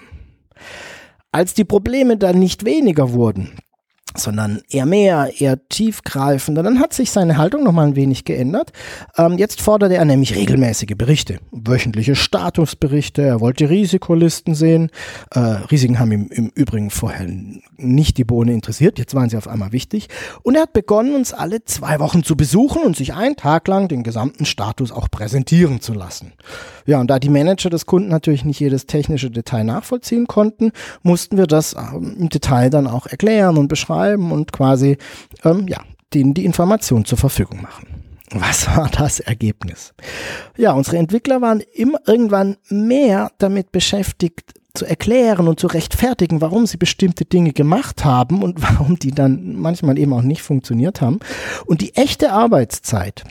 Als 1.32 1.54
die 1.54 1.66
Probleme 1.66 2.18
dann 2.18 2.40
nicht 2.40 2.66
weniger 2.66 3.14
wurden, 3.14 3.58
sondern 4.18 4.62
eher 4.70 4.86
mehr, 4.86 5.32
eher 5.38 5.68
tiefgreifender. 5.68 6.64
Dann 6.64 6.80
hat 6.80 6.94
sich 6.94 7.12
seine 7.12 7.38
Haltung 7.38 7.64
nochmal 7.64 7.88
ein 7.88 7.96
wenig 7.96 8.26
geändert. 8.26 8.72
Ähm, 9.18 9.38
jetzt 9.38 9.62
forderte 9.62 9.96
er 9.96 10.06
nämlich 10.06 10.36
regelmäßige 10.36 10.96
Berichte, 10.98 11.40
wöchentliche 11.52 12.16
Statusberichte. 12.16 13.22
Er 13.22 13.42
wollte 13.42 13.70
Risikolisten 13.70 14.56
sehen. 14.56 14.90
Äh, 15.32 15.40
Risiken 15.40 16.00
haben 16.00 16.12
ihm 16.12 16.28
im 16.32 16.52
Übrigen 16.56 16.90
vorher 16.90 17.28
nicht 17.78 18.18
die 18.18 18.24
Bohne 18.24 18.54
interessiert. 18.54 18.98
Jetzt 19.00 19.16
waren 19.16 19.30
sie 19.30 19.38
auf 19.38 19.48
einmal 19.48 19.72
wichtig. 19.72 20.08
Und 20.44 20.56
er 20.56 20.64
hat 20.64 20.74
begonnen, 20.74 21.16
uns 21.16 21.34
alle 21.34 21.64
zwei 21.66 22.00
Wochen 22.00 22.24
zu 22.24 22.38
besuchen 22.38 22.84
und 22.84 22.96
sich 22.96 23.14
einen 23.14 23.36
Tag 23.36 23.68
lang 23.68 23.88
den 23.88 24.04
gesamten 24.04 24.46
Status 24.46 24.92
auch 24.92 25.10
präsentieren 25.12 25.82
zu 25.82 25.94
lassen. 25.94 26.34
Ja, 26.86 27.00
und 27.00 27.08
da 27.10 27.20
die 27.20 27.30
Manager 27.30 27.70
des 27.70 27.86
Kunden 27.86 28.10
natürlich 28.10 28.46
nicht 28.46 28.60
jedes 28.60 28.86
technische 28.86 29.32
Detail 29.32 29.64
nachvollziehen 29.64 30.28
konnten, 30.28 30.72
mussten 31.04 31.38
wir 31.38 31.48
das 31.48 31.74
ähm, 31.74 32.16
im 32.20 32.30
Detail 32.30 32.70
dann 32.70 32.88
auch 32.88 33.08
erklären 33.08 33.58
und 33.58 33.68
beschreiben 33.68 34.05
und 34.14 34.52
quasi, 34.52 34.98
ähm, 35.44 35.68
ja, 35.68 35.82
denen 36.14 36.34
die 36.34 36.46
Information 36.46 37.06
zur 37.06 37.18
Verfügung 37.18 37.62
machen. 37.62 37.88
Was 38.32 38.68
war 38.76 38.90
das 38.90 39.20
Ergebnis? 39.20 39.94
Ja, 40.58 40.74
unsere 40.74 40.98
Entwickler 40.98 41.42
waren 41.42 41.62
immer 41.74 42.00
irgendwann 42.06 42.58
mehr 42.70 43.32
damit 43.38 43.72
beschäftigt, 43.72 44.54
zu 44.74 44.86
erklären 44.86 45.48
und 45.48 45.60
zu 45.60 45.68
rechtfertigen, 45.68 46.42
warum 46.42 46.66
sie 46.66 46.78
bestimmte 46.78 47.26
Dinge 47.26 47.54
gemacht 47.54 48.04
haben 48.04 48.44
und 48.44 48.62
warum 48.62 49.00
die 49.00 49.12
dann 49.12 49.56
manchmal 49.56 49.98
eben 49.98 50.14
auch 50.14 50.22
nicht 50.22 50.42
funktioniert 50.42 51.02
haben. 51.02 51.20
Und 51.66 51.82
die 51.82 51.96
echte 51.96 52.32
Arbeitszeit, 52.32 53.24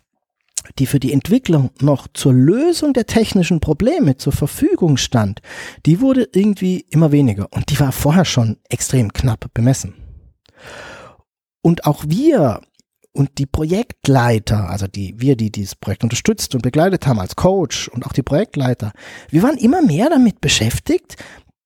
die 0.79 0.87
für 0.87 1.01
die 1.01 1.13
Entwicklung 1.13 1.71
noch 1.81 2.09
zur 2.15 2.33
Lösung 2.33 2.95
der 2.95 3.07
technischen 3.07 3.61
Probleme 3.61 4.17
zur 4.17 4.33
Verfügung 4.33 4.97
stand, 4.97 5.41
die 5.85 6.01
wurde 6.01 6.29
irgendwie 6.33 6.87
immer 6.91 7.13
weniger 7.13 7.49
und 7.51 7.71
die 7.71 7.79
war 7.79 7.93
vorher 7.93 8.25
schon 8.25 8.57
extrem 8.71 9.13
knapp 9.13 9.53
bemessen. 9.53 9.95
Und 11.65 11.87
auch 11.87 12.05
wir 12.07 12.61
und 13.15 13.39
die 13.39 13.47
Projektleiter, 13.47 14.69
also 14.69 14.87
die, 14.87 15.15
wir, 15.19 15.35
die 15.35 15.51
dieses 15.51 15.75
Projekt 15.75 16.03
unterstützt 16.03 16.55
und 16.55 16.61
begleitet 16.61 17.07
haben 17.07 17.19
als 17.19 17.37
Coach 17.37 17.89
und 17.89 18.05
auch 18.05 18.13
die 18.13 18.23
Projektleiter, 18.23 18.93
wir 19.31 19.43
waren 19.43 19.57
immer 19.57 19.81
mehr 19.81 20.11
damit 20.11 20.43
beschäftigt, 20.43 21.17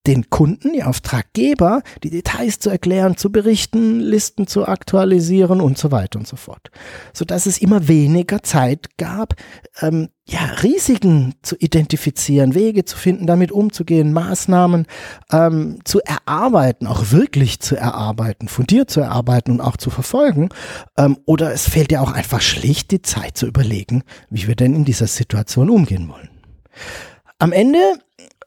den 0.09 0.31
Kunden, 0.31 0.73
die 0.73 0.83
Auftraggeber, 0.83 1.83
die 2.03 2.11
Details 2.11 2.59
zu 2.59 2.71
erklären, 2.71 3.19
zu 3.19 3.31
berichten, 3.31 4.01
Listen 4.01 4.47
zu 4.47 4.67
aktualisieren 4.67 5.61
und 5.61 5.77
so 5.77 5.93
weiter 5.93 6.19
und 6.19 6.27
so 6.27 6.37
fort. 6.37 6.71
Sodass 7.13 7.45
es 7.45 7.59
immer 7.59 7.89
weniger 7.89 8.43
Zeit 8.43 8.97
gab, 8.97 9.35
ähm, 9.83 10.09
ja, 10.27 10.41
Risiken 10.63 11.35
zu 11.43 11.57
identifizieren, 11.57 12.55
Wege 12.55 12.85
zu 12.85 12.97
finden, 12.97 13.27
damit 13.27 13.53
umzugehen, 13.53 14.13
Maßnahmen 14.13 14.87
ähm, 15.31 15.79
zu 15.85 16.01
erarbeiten, 16.01 16.87
auch 16.87 17.13
wirklich 17.13 17.61
zu 17.61 17.77
erarbeiten, 17.77 18.49
fundiert 18.49 18.91
zu 18.91 19.01
erarbeiten 19.01 19.53
und 19.53 19.61
auch 19.61 19.77
zu 19.77 19.91
verfolgen. 19.91 20.49
Ähm, 20.97 21.19
oder 21.27 21.53
es 21.53 21.69
fehlt 21.69 21.93
ja 21.93 22.01
auch 22.01 22.13
einfach 22.13 22.41
schlicht 22.41 22.91
die 22.91 23.03
Zeit 23.03 23.37
zu 23.37 23.47
überlegen, 23.47 24.05
wie 24.31 24.49
wir 24.49 24.57
denn 24.57 24.75
in 24.75 24.85
dieser 24.85 25.07
Situation 25.07 25.69
umgehen 25.71 26.09
wollen. 26.09 26.31
Am 27.39 27.53
Ende 27.53 27.79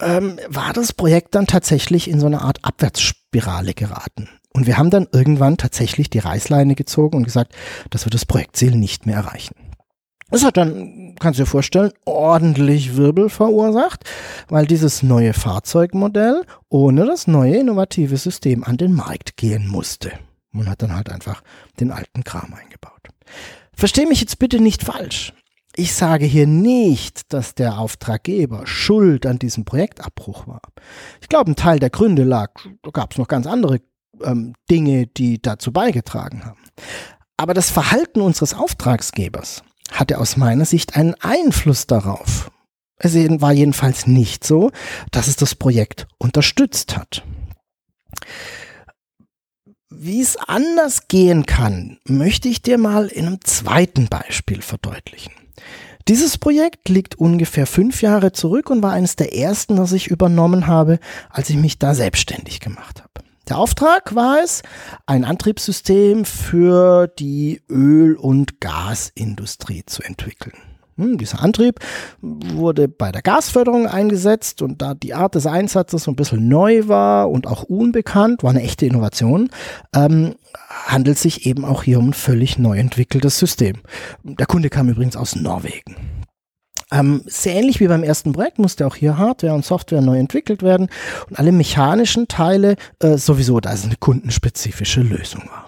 ähm, 0.02 0.40
war 0.48 0.74
das 0.74 0.94
Projekt 0.94 1.36
dann 1.36 1.48
tatsächlich 1.48 2.10
in 2.10 2.20
so 2.20 2.26
eine 2.26 2.42
Art 2.42 2.64
Abwärtsspirale 2.64 3.74
geraten. 3.74 4.30
Und 4.54 4.68
wir 4.68 4.78
haben 4.78 4.90
dann 4.90 5.08
irgendwann 5.12 5.58
tatsächlich 5.58 6.10
die 6.10 6.20
Reißleine 6.20 6.76
gezogen 6.76 7.18
und 7.18 7.24
gesagt, 7.24 7.56
dass 7.90 8.06
wir 8.06 8.10
das 8.10 8.26
Projektziel 8.26 8.76
nicht 8.76 9.06
mehr 9.06 9.16
erreichen. 9.16 9.56
Das 10.30 10.46
hat 10.46 10.56
dann, 10.56 11.16
kannst 11.20 11.40
du 11.40 11.44
dir 11.44 11.50
vorstellen, 11.50 11.92
ordentlich 12.06 12.96
Wirbel 12.96 13.30
verursacht, 13.30 14.06
weil 14.48 14.66
dieses 14.66 15.04
neue 15.04 15.34
Fahrzeugmodell 15.34 16.44
ohne 16.70 17.06
das 17.06 17.28
neue 17.28 17.58
innovative 17.58 18.16
System 18.16 18.64
an 18.64 18.78
den 18.78 18.94
Markt 18.94 19.36
gehen 19.36 19.68
musste. 19.68 20.12
Man 20.52 20.70
hat 20.70 20.82
dann 20.82 20.96
halt 20.96 21.10
einfach 21.10 21.44
den 21.80 21.92
alten 21.92 22.24
Kram 22.24 22.54
eingebaut. 22.54 22.92
Versteh 23.74 24.06
mich 24.06 24.22
jetzt 24.22 24.40
bitte 24.40 24.62
nicht 24.62 24.84
falsch. 24.84 25.34
Ich 25.76 25.94
sage 25.94 26.26
hier 26.26 26.48
nicht, 26.48 27.32
dass 27.34 27.56
der 27.56 27.80
Auftraggeber 27.80 28.68
schuld 28.68 29.26
an 29.26 29.40
diesem 29.40 29.64
Projektabbruch 29.64 30.48
war. 30.48 30.62
Ich 31.22 31.30
glaube, 31.30 31.52
ein 31.52 31.56
Teil 31.56 31.80
der 31.80 31.90
Gründe 31.90 32.24
lag, 32.24 32.52
da 32.82 32.92
gab 32.92 33.14
es 33.14 33.18
noch 33.18 33.28
ganz 33.28 33.48
andere 33.48 33.80
ähm, 34.22 34.54
Dinge, 34.70 35.08
die 35.08 35.42
dazu 35.42 35.72
beigetragen 35.72 36.44
haben. 36.44 36.60
Aber 37.38 37.54
das 37.54 37.70
Verhalten 37.70 38.22
unseres 38.22 38.54
Auftragsgebers 38.54 39.64
hatte 39.92 40.20
aus 40.20 40.38
meiner 40.38 40.66
Sicht 40.66 40.96
einen 40.96 41.16
Einfluss 41.16 41.88
darauf. 41.88 42.52
Es 42.98 43.16
war 43.16 43.52
jedenfalls 43.52 44.06
nicht 44.06 44.44
so, 44.44 44.72
dass 45.12 45.28
es 45.28 45.38
das 45.38 45.56
Projekt 45.56 46.08
unterstützt 46.20 46.98
hat. 46.98 47.24
Wie 49.90 50.22
es 50.22 50.38
anders 50.38 51.08
gehen 51.08 51.46
kann, 51.46 51.98
möchte 52.06 52.48
ich 52.48 52.62
dir 52.62 52.78
mal 52.78 53.08
in 53.08 53.26
einem 53.26 53.42
zweiten 53.44 54.08
Beispiel 54.08 54.62
verdeutlichen. 54.62 55.34
Dieses 56.08 56.38
Projekt 56.38 56.90
liegt 56.90 57.16
ungefähr 57.16 57.68
fünf 57.68 58.02
Jahre 58.02 58.32
zurück 58.32 58.70
und 58.70 58.82
war 58.82 58.94
eines 58.94 59.16
der 59.16 59.36
ersten, 59.36 59.76
das 59.76 59.92
ich 59.92 60.08
übernommen 60.08 60.68
habe, 60.68 61.00
als 61.30 61.50
ich 61.50 61.58
mich 61.58 61.80
da 61.80 61.94
selbstständig 61.94 62.60
gemacht 62.60 63.02
habe. 63.02 63.12
Der 63.48 63.58
Auftrag 63.58 64.16
war 64.16 64.42
es, 64.44 64.64
ein 65.06 65.26
Antriebssystem 65.26 66.26
für 66.26 67.08
die 67.08 67.62
Öl- 67.70 68.16
und 68.16 68.62
Gasindustrie 68.62 69.84
zu 69.86 70.04
entwickeln. 70.04 70.54
Hm, 71.02 71.18
dieser 71.18 71.42
Antrieb 71.42 71.80
wurde 72.22 72.88
bei 72.88 73.12
der 73.12 73.24
Gasförderung 73.24 73.88
eingesetzt 73.88 74.62
und 74.62 74.82
da 74.84 74.94
die 74.94 75.16
Art 75.16 75.34
des 75.34 75.48
Einsatzes 75.48 76.04
so 76.04 76.12
ein 76.12 76.16
bisschen 76.16 76.48
neu 76.48 76.88
war 76.88 77.32
und 77.32 77.48
auch 77.48 77.64
unbekannt, 77.64 78.44
war 78.44 78.52
eine 78.52 78.62
echte 78.62 78.86
Innovation, 78.86 79.50
ähm, 79.96 80.36
handelt 80.70 81.18
sich 81.18 81.48
eben 81.48 81.66
auch 81.66 81.82
hier 81.82 81.98
um 81.98 82.10
ein 82.10 82.14
völlig 82.14 82.60
neu 82.60 82.78
entwickeltes 82.78 83.40
System. 83.40 83.78
Der 84.24 84.46
Kunde 84.46 84.70
kam 84.70 84.90
übrigens 84.90 85.16
aus 85.16 85.36
Norwegen. 85.36 85.96
Ähm, 86.92 87.24
sehr 87.26 87.56
ähnlich 87.56 87.80
wie 87.80 87.88
beim 87.88 88.04
ersten 88.04 88.34
Projekt 88.34 88.60
musste 88.60 88.86
auch 88.86 88.96
hier 88.96 89.18
Hardware 89.18 89.54
und 89.54 89.66
Software 89.66 90.02
neu 90.02 90.20
entwickelt 90.20 90.62
werden 90.62 90.90
und 91.30 91.40
alle 91.40 91.52
mechanischen 91.52 92.28
Teile 92.28 92.76
äh, 93.00 93.18
sowieso, 93.18 93.60
da 93.60 93.74
es 93.74 93.86
eine 93.86 93.96
kundenspezifische 93.96 95.02
Lösung 95.02 95.44
war. 95.50 95.68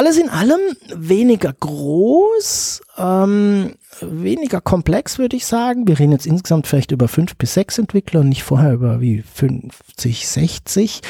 Alles 0.00 0.16
in 0.16 0.30
allem 0.30 0.60
weniger 0.94 1.52
groß, 1.52 2.80
ähm, 2.96 3.74
weniger 4.00 4.62
komplex, 4.62 5.18
würde 5.18 5.36
ich 5.36 5.44
sagen. 5.44 5.86
Wir 5.86 5.98
reden 5.98 6.12
jetzt 6.12 6.24
insgesamt 6.24 6.66
vielleicht 6.66 6.90
über 6.90 7.06
fünf 7.06 7.36
bis 7.36 7.52
sechs 7.52 7.76
Entwickler 7.76 8.20
und 8.20 8.30
nicht 8.30 8.42
vorher 8.42 8.72
über 8.72 9.02
wie 9.02 9.20
50, 9.20 10.26
60. 10.26 11.02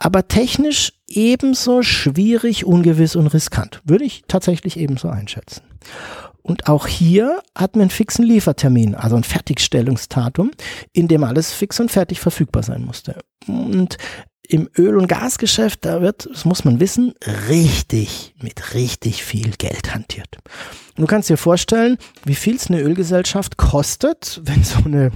Aber 0.00 0.26
technisch 0.26 0.92
ebenso 1.06 1.82
schwierig, 1.82 2.64
ungewiss 2.64 3.14
und 3.14 3.28
riskant. 3.28 3.80
Würde 3.84 4.06
ich 4.06 4.24
tatsächlich 4.26 4.76
ebenso 4.76 5.08
einschätzen. 5.08 5.62
Und 6.42 6.66
auch 6.66 6.88
hier 6.88 7.40
hat 7.56 7.76
man 7.76 7.82
einen 7.82 7.90
fixen 7.90 8.24
Liefertermin, 8.24 8.96
also 8.96 9.14
ein 9.14 9.22
Fertigstellungsdatum, 9.22 10.50
in 10.92 11.06
dem 11.06 11.22
alles 11.22 11.52
fix 11.52 11.78
und 11.78 11.92
fertig 11.92 12.18
verfügbar 12.18 12.64
sein 12.64 12.84
musste. 12.84 13.20
Und 13.46 13.98
im 14.48 14.68
Öl- 14.76 14.96
und 14.96 15.06
Gasgeschäft, 15.06 15.84
da 15.84 16.02
wird, 16.02 16.28
das 16.30 16.44
muss 16.44 16.64
man 16.64 16.80
wissen, 16.80 17.14
richtig, 17.48 18.34
mit 18.40 18.74
richtig 18.74 19.24
viel 19.24 19.52
Geld 19.52 19.94
hantiert. 19.94 20.38
du 20.96 21.06
kannst 21.06 21.30
dir 21.30 21.36
vorstellen, 21.36 21.96
wie 22.24 22.34
viel 22.34 22.56
es 22.56 22.68
eine 22.68 22.80
Ölgesellschaft 22.80 23.56
kostet, 23.56 24.40
wenn 24.44 24.64
so 24.64 24.78
eine 24.84 25.10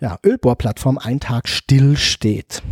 ja, 0.00 0.18
Ölbohrplattform 0.24 0.98
einen 0.98 1.20
Tag 1.20 1.48
still 1.48 1.96
steht. 1.96 2.62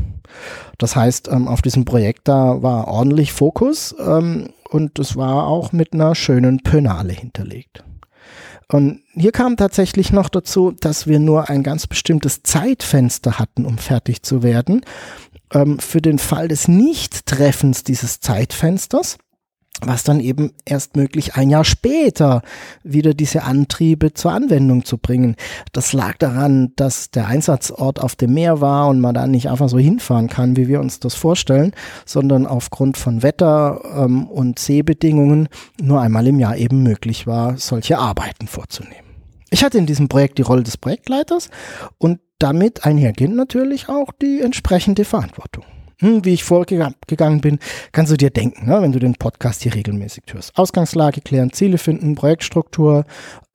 Das 0.78 0.96
heißt, 0.96 1.28
ähm, 1.28 1.48
auf 1.48 1.62
diesem 1.62 1.84
Projekt 1.84 2.28
da 2.28 2.62
war 2.62 2.88
ordentlich 2.88 3.32
Fokus 3.32 3.94
ähm, 3.98 4.50
und 4.70 4.98
es 4.98 5.16
war 5.16 5.46
auch 5.46 5.72
mit 5.72 5.92
einer 5.92 6.14
schönen 6.14 6.62
Pönale 6.62 7.12
hinterlegt. 7.12 7.84
Und 8.72 9.02
hier 9.14 9.32
kam 9.32 9.56
tatsächlich 9.56 10.12
noch 10.12 10.28
dazu, 10.28 10.70
dass 10.70 11.08
wir 11.08 11.18
nur 11.18 11.48
ein 11.48 11.64
ganz 11.64 11.88
bestimmtes 11.88 12.44
Zeitfenster 12.44 13.38
hatten, 13.38 13.66
um 13.66 13.78
fertig 13.78 14.22
zu 14.22 14.44
werden. 14.44 14.82
Ähm, 15.52 15.78
für 15.78 16.00
den 16.00 16.18
Fall 16.18 16.48
des 16.48 16.68
Nichttreffens 16.68 17.84
dieses 17.84 18.20
Zeitfensters 18.20 19.18
was 19.82 20.04
dann 20.04 20.20
eben 20.20 20.52
erst 20.64 20.96
möglich 20.96 21.34
ein 21.36 21.50
Jahr 21.50 21.64
später 21.64 22.42
wieder 22.82 23.14
diese 23.14 23.44
Antriebe 23.44 24.12
zur 24.12 24.32
Anwendung 24.32 24.84
zu 24.84 24.98
bringen. 24.98 25.36
Das 25.72 25.92
lag 25.92 26.16
daran, 26.18 26.72
dass 26.76 27.10
der 27.10 27.28
Einsatzort 27.28 28.00
auf 28.00 28.16
dem 28.16 28.34
Meer 28.34 28.60
war 28.60 28.88
und 28.88 29.00
man 29.00 29.14
da 29.14 29.26
nicht 29.26 29.48
einfach 29.48 29.68
so 29.68 29.78
hinfahren 29.78 30.28
kann, 30.28 30.56
wie 30.56 30.68
wir 30.68 30.80
uns 30.80 31.00
das 31.00 31.14
vorstellen, 31.14 31.72
sondern 32.04 32.46
aufgrund 32.46 32.96
von 32.96 33.22
Wetter 33.22 33.80
ähm, 33.96 34.26
und 34.26 34.58
Seebedingungen 34.58 35.48
nur 35.80 36.00
einmal 36.00 36.26
im 36.26 36.38
Jahr 36.38 36.56
eben 36.56 36.82
möglich 36.82 37.26
war, 37.26 37.56
solche 37.56 37.98
Arbeiten 37.98 38.46
vorzunehmen. 38.46 39.08
Ich 39.50 39.64
hatte 39.64 39.78
in 39.78 39.86
diesem 39.86 40.08
Projekt 40.08 40.38
die 40.38 40.42
Rolle 40.42 40.62
des 40.62 40.76
Projektleiters 40.76 41.48
und 41.98 42.20
damit 42.40 42.84
einhergehend 42.84 43.36
natürlich 43.36 43.88
auch 43.88 44.12
die 44.20 44.40
entsprechende 44.40 45.04
Verantwortung 45.04 45.64
hm, 46.00 46.24
wie 46.24 46.32
ich 46.32 46.44
vorgegangen 46.44 47.40
bin, 47.40 47.58
kannst 47.92 48.10
du 48.10 48.16
dir 48.16 48.30
denken, 48.30 48.66
ne, 48.66 48.80
wenn 48.80 48.92
du 48.92 48.98
den 48.98 49.14
Podcast 49.14 49.62
hier 49.62 49.74
regelmäßig 49.74 50.24
hörst. 50.32 50.56
Ausgangslage 50.56 51.20
klären, 51.20 51.52
Ziele 51.52 51.76
finden, 51.76 52.14
Projektstruktur, 52.14 53.04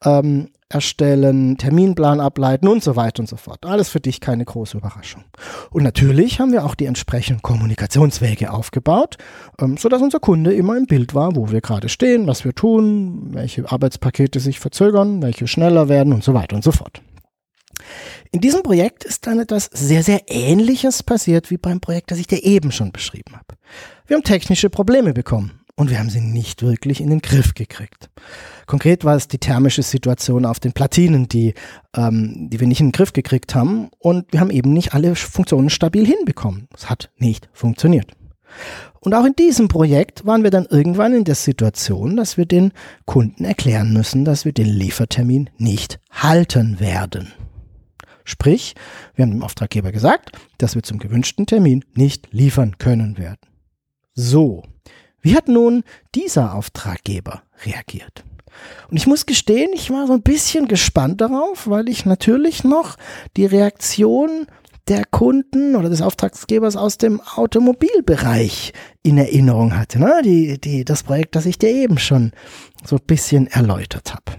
ähm, 0.03 0.49
erstellen, 0.69 1.57
Terminplan 1.57 2.19
ableiten 2.19 2.67
und 2.67 2.83
so 2.83 2.95
weiter 2.95 3.21
und 3.21 3.29
so 3.29 3.35
fort. 3.35 3.65
Alles 3.65 3.89
für 3.89 3.99
dich 3.99 4.19
keine 4.19 4.45
große 4.45 4.77
Überraschung. 4.77 5.23
Und 5.69 5.83
natürlich 5.83 6.39
haben 6.39 6.51
wir 6.51 6.65
auch 6.65 6.75
die 6.75 6.85
entsprechenden 6.85 7.41
Kommunikationswege 7.41 8.51
aufgebaut, 8.51 9.17
ähm, 9.59 9.77
sodass 9.77 10.01
unser 10.01 10.19
Kunde 10.19 10.53
immer 10.53 10.75
im 10.75 10.85
Bild 10.85 11.13
war, 11.13 11.35
wo 11.35 11.51
wir 11.51 11.61
gerade 11.61 11.87
stehen, 11.87 12.25
was 12.25 12.45
wir 12.45 12.53
tun, 12.53 13.29
welche 13.33 13.71
Arbeitspakete 13.71 14.39
sich 14.39 14.59
verzögern, 14.59 15.21
welche 15.21 15.47
schneller 15.47 15.87
werden 15.87 16.13
und 16.13 16.23
so 16.23 16.33
weiter 16.33 16.55
und 16.55 16.63
so 16.63 16.71
fort. 16.71 17.01
In 18.35 18.41
diesem 18.41 18.63
Projekt 18.63 19.05
ist 19.05 19.27
dann 19.27 19.39
etwas 19.39 19.69
sehr, 19.71 20.03
sehr 20.03 20.23
Ähnliches 20.27 21.03
passiert 21.03 21.51
wie 21.51 21.57
beim 21.57 21.79
Projekt, 21.79 22.11
das 22.11 22.19
ich 22.19 22.27
dir 22.27 22.43
eben 22.43 22.73
schon 22.73 22.91
beschrieben 22.91 23.31
habe. 23.31 23.55
Wir 24.07 24.17
haben 24.17 24.25
technische 24.25 24.69
Probleme 24.69 25.13
bekommen 25.13 25.61
und 25.77 25.89
wir 25.89 25.99
haben 25.99 26.09
sie 26.09 26.19
nicht 26.19 26.61
wirklich 26.61 26.99
in 26.99 27.11
den 27.11 27.21
Griff 27.21 27.53
gekriegt. 27.53 28.09
Konkret 28.65 29.05
war 29.05 29.15
es 29.15 29.29
die 29.29 29.37
thermische 29.37 29.83
Situation 29.83 30.45
auf 30.45 30.59
den 30.59 30.73
Platinen, 30.73 31.29
die, 31.29 31.53
ähm, 31.95 32.49
die 32.49 32.59
wir 32.59 32.67
nicht 32.67 32.81
in 32.81 32.87
den 32.87 32.91
Griff 32.91 33.13
gekriegt 33.13 33.55
haben 33.55 33.87
und 33.99 34.33
wir 34.33 34.41
haben 34.41 34.51
eben 34.51 34.73
nicht 34.73 34.93
alle 34.93 35.15
Funktionen 35.15 35.69
stabil 35.69 36.05
hinbekommen. 36.05 36.67
Es 36.75 36.89
hat 36.89 37.11
nicht 37.15 37.47
funktioniert. 37.53 38.11
Und 38.99 39.13
auch 39.13 39.23
in 39.23 39.37
diesem 39.37 39.69
Projekt 39.69 40.25
waren 40.25 40.43
wir 40.43 40.51
dann 40.51 40.65
irgendwann 40.65 41.13
in 41.13 41.23
der 41.23 41.35
Situation, 41.35 42.17
dass 42.17 42.35
wir 42.35 42.45
den 42.45 42.73
Kunden 43.05 43.45
erklären 43.45 43.93
müssen, 43.93 44.25
dass 44.25 44.43
wir 44.43 44.51
den 44.51 44.67
Liefertermin 44.67 45.49
nicht 45.57 46.01
halten 46.11 46.81
werden. 46.81 47.31
Sprich, 48.25 48.75
wir 49.13 49.23
haben 49.23 49.31
dem 49.31 49.43
Auftraggeber 49.43 49.91
gesagt, 49.91 50.31
dass 50.57 50.75
wir 50.75 50.83
zum 50.83 50.99
gewünschten 50.99 51.45
Termin 51.45 51.85
nicht 51.93 52.27
liefern 52.31 52.77
können 52.77 53.17
werden. 53.17 53.39
So, 54.13 54.63
wie 55.21 55.35
hat 55.35 55.47
nun 55.47 55.83
dieser 56.13 56.55
Auftraggeber 56.55 57.43
reagiert? 57.65 58.25
Und 58.89 58.97
ich 58.97 59.07
muss 59.07 59.25
gestehen, 59.25 59.71
ich 59.73 59.91
war 59.91 60.07
so 60.07 60.13
ein 60.13 60.21
bisschen 60.21 60.67
gespannt 60.67 61.21
darauf, 61.21 61.67
weil 61.67 61.87
ich 61.89 62.05
natürlich 62.05 62.63
noch 62.63 62.95
die 63.37 63.45
Reaktion 63.45 64.47
der 64.87 65.03
Kunden 65.05 65.75
oder 65.75 65.89
des 65.89 66.01
Auftragsgebers 66.01 66.75
aus 66.75 66.97
dem 66.97 67.19
Automobilbereich 67.21 68.73
in 69.01 69.17
Erinnerung 69.17 69.75
hatte. 69.75 69.99
Ne? 69.99 70.21
Die, 70.23 70.59
die, 70.59 70.85
das 70.85 71.03
Projekt, 71.03 71.35
das 71.35 71.45
ich 71.45 71.57
dir 71.57 71.69
eben 71.69 71.97
schon 71.97 72.31
so 72.85 72.97
ein 72.97 73.05
bisschen 73.05 73.47
erläutert 73.47 74.13
habe. 74.13 74.37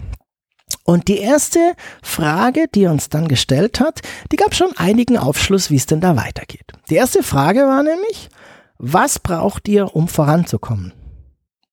Und 0.89 1.09
die 1.09 1.17
erste 1.17 1.73
Frage, 2.01 2.67
die 2.73 2.85
er 2.85 2.91
uns 2.91 3.09
dann 3.09 3.27
gestellt 3.27 3.81
hat, 3.81 3.99
die 4.31 4.37
gab 4.37 4.55
schon 4.55 4.71
einigen 4.77 5.17
Aufschluss, 5.17 5.69
wie 5.69 5.75
es 5.75 5.85
denn 5.85 5.99
da 5.99 6.15
weitergeht. 6.15 6.71
Die 6.89 6.95
erste 6.95 7.23
Frage 7.23 7.59
war 7.67 7.83
nämlich, 7.83 8.29
was 8.77 9.19
braucht 9.19 9.67
ihr, 9.67 9.93
um 9.97 10.07
voranzukommen? 10.07 10.93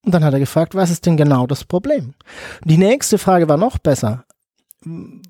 Und 0.05 0.13
dann 0.13 0.25
hat 0.25 0.35
er 0.35 0.41
gefragt, 0.41 0.75
was 0.75 0.91
ist 0.91 1.07
denn 1.07 1.17
genau 1.17 1.47
das 1.47 1.63
Problem? 1.63 2.15
Die 2.65 2.77
nächste 2.77 3.19
Frage 3.19 3.49
war 3.49 3.57
noch 3.57 3.79
besser. 3.79 4.25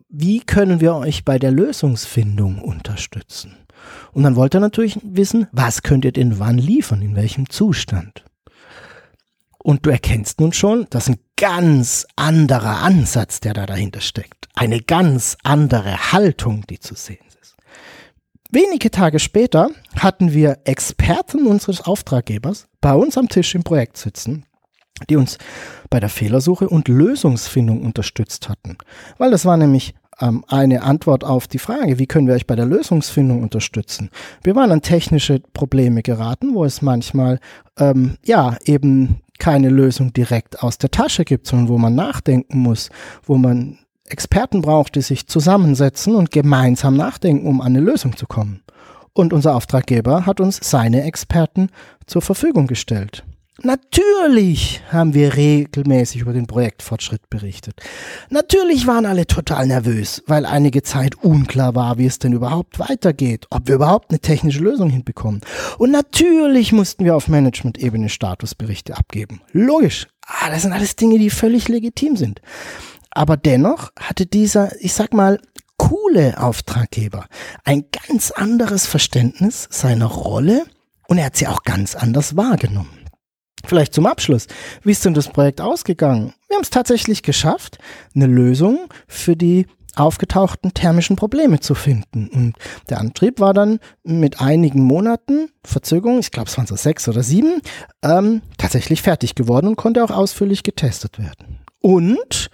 Wie 0.09 0.41
können 0.41 0.81
wir 0.81 0.95
euch 0.95 1.27
bei 1.27 1.39
der 1.39 1.51
Lösungsfindung 1.51 2.63
unterstützen? 2.63 3.55
Und 4.13 4.23
dann 4.23 4.35
wollte 4.35 4.57
er 4.57 4.63
natürlich 4.63 4.99
wissen, 5.03 5.47
was 5.53 5.83
könnt 5.83 6.07
ihr 6.07 6.13
denn 6.13 6.39
wann 6.39 6.57
liefern, 6.57 7.03
in 7.03 7.17
welchem 7.17 7.51
Zustand? 7.51 8.25
Und 9.67 9.87
du 9.87 9.91
erkennst 9.91 10.41
nun 10.41 10.53
schon, 10.53 10.87
das 10.91 11.09
ist 11.09 11.15
ein 11.15 11.21
ganz 11.39 12.07
anderer 12.17 12.83
Ansatz, 12.83 13.41
der 13.41 13.55
da 13.55 13.65
dahinter 13.65 14.03
steckt. 14.03 14.47
Eine 14.55 14.81
ganz 14.81 15.39
andere 15.43 16.13
Haltung, 16.13 16.65
die 16.69 16.79
zu 16.79 16.95
sehen 16.95 17.25
ist. 17.41 17.57
Wenige 18.51 18.91
Tage 18.91 19.19
später 19.19 19.71
hatten 19.99 20.35
wir 20.35 20.59
Experten 20.65 21.47
unseres 21.47 21.81
Auftraggebers 21.81 22.67
bei 22.83 22.93
uns 22.93 23.17
am 23.17 23.31
Tisch 23.31 23.55
im 23.55 23.65
Projekt 23.65 23.97
sitzen, 23.97 24.45
die 25.09 25.17
uns 25.17 25.39
bei 25.89 25.99
der 25.99 26.11
Fehlersuche 26.11 26.69
und 26.69 26.87
Lösungsfindung 26.89 27.83
unterstützt 27.87 28.51
hatten. 28.51 28.77
Weil 29.17 29.31
das 29.31 29.47
war 29.47 29.57
nämlich 29.57 29.95
ähm, 30.21 30.45
eine 30.47 30.83
Antwort 30.83 31.25
auf 31.25 31.49
die 31.49 31.59
Frage, 31.59 31.99
wie 31.99 32.07
können 32.07 32.27
wir 32.27 32.35
euch 32.35 32.47
bei 32.47 32.55
der 32.55 32.67
Lösungsfindung 32.67 33.43
unterstützen. 33.43 34.11
Wir 34.43 34.55
waren 34.57 34.73
an 34.73 34.83
technische 34.83 35.41
Probleme 35.41 36.03
geraten, 36.03 36.55
wo 36.55 36.67
es 36.67 36.83
manchmal 36.83 37.41
ähm, 37.79 38.19
ja 38.23 38.59
eben 38.67 39.23
keine 39.39 39.69
Lösung 39.69 40.13
direkt 40.13 40.63
aus 40.63 40.79
der 40.79 40.91
Tasche 40.91 41.25
gibt, 41.25 41.47
sondern 41.47 41.69
wo 41.69 41.79
man 41.79 41.95
nachdenken 41.95 42.59
muss, 42.59 42.91
wo 43.25 43.37
man 43.37 43.79
Experten 44.07 44.61
braucht, 44.61 44.95
die 44.97 45.03
sich 45.03 45.27
zusammensetzen 45.27 46.15
und 46.15 46.31
gemeinsam 46.31 46.97
nachdenken, 46.97 47.47
um 47.47 47.61
an 47.61 47.69
eine 47.69 47.81
Lösung 47.81 48.17
zu 48.17 48.27
kommen. 48.27 48.63
Und 49.13 49.33
unser 49.33 49.55
Auftraggeber 49.55 50.27
hat 50.27 50.41
uns 50.41 50.59
seine 50.63 51.05
Experten 51.05 51.69
zur 52.07 52.21
Verfügung 52.21 52.67
gestellt. 52.67 53.25
Natürlich 53.63 54.83
haben 54.91 55.15
wir 55.15 55.37
regelmäßig 55.37 56.23
über 56.23 56.33
den 56.33 56.49
Projektfortschritt 56.49 57.31
berichtet. 57.31 57.81
Natürlich 58.29 58.89
waren 58.89 59.07
alle 59.07 59.29
total 59.29 59.69
nervös, 59.69 60.25
weil 60.27 60.45
einige 60.45 60.83
Zeit 60.83 61.15
unklar 61.23 61.77
war, 61.77 61.97
wie 61.97 62.07
es 62.07 62.19
denn 62.19 62.33
überhaupt 62.33 62.81
weitergeht, 62.81 63.47
ob 63.51 63.69
wir 63.69 63.77
überhaupt 63.77 64.11
eine 64.11 64.19
technische 64.19 64.59
Lösung 64.59 64.91
hinbekommen. 64.91 65.41
Und 65.79 65.93
natürlich 65.93 66.73
mussten 66.73 67.05
wir 67.05 67.15
auf 67.15 67.29
Management-Ebene 67.29 68.09
Statusberichte 68.09 68.97
abgeben. 68.97 69.41
Logisch. 69.53 70.09
Ah, 70.27 70.51
das 70.51 70.63
sind 70.63 70.73
alles 70.73 70.97
Dinge, 70.97 71.21
die 71.21 71.31
völlig 71.31 71.69
legitim 71.69 72.17
sind. 72.17 72.41
Aber 73.11 73.37
dennoch 73.37 73.93
hatte 74.01 74.27
dieser, 74.27 74.73
ich 74.81 74.95
sag 74.95 75.15
mal, 75.15 75.39
coole 75.77 76.41
Auftraggeber 76.41 77.27
ein 77.63 77.85
ganz 78.09 78.33
anderes 78.33 78.87
Verständnis 78.87 79.69
seiner 79.71 80.07
Rolle 80.07 80.65
und 81.07 81.19
er 81.19 81.27
hat 81.27 81.37
sie 81.37 81.47
auch 81.47 81.63
ganz 81.63 81.95
anders 81.95 82.37
wahrgenommen. 82.37 83.04
Vielleicht 83.67 83.95
zum 83.95 84.07
Abschluss. 84.07 84.47
Wie 84.83 84.93
ist 84.93 85.05
denn 85.05 85.15
das 85.15 85.29
Projekt 85.29 85.61
ausgegangen? 85.61 86.35
Wir 86.49 86.57
haben 86.57 86.63
es 86.63 86.71
tatsächlich 86.71 87.23
geschafft, 87.23 87.79
eine 88.15 88.27
Lösung 88.27 88.89
für 89.09 89.37
die 89.37 89.67
aufgetauchten 89.97 90.75
thermischen 90.75 91.17
Probleme 91.17 91.61
zu 91.61 91.75
finden. 91.75 92.29
Und 92.29 92.55
der 92.89 92.99
Antrieb 92.99 93.41
war 93.41 93.55
dann 93.55 93.79
mit 94.03 94.41
einigen 94.41 94.83
Monaten 94.83 95.51
Verzögerung, 95.65 96.19
ich 96.19 96.31
glaube 96.31 96.49
es 96.49 96.59
waren 96.59 96.67
so 96.67 96.77
sechs 96.77 97.09
oder 97.09 97.23
sieben, 97.23 97.61
ähm, 98.03 98.43
tatsächlich 98.59 99.03
fertig 99.03 99.35
geworden 99.35 99.69
und 99.69 99.77
konnte 99.77 100.03
auch 100.03 100.11
ausführlich 100.11 100.63
getestet 100.63 101.19
werden. 101.19 101.61
Und 101.81 102.51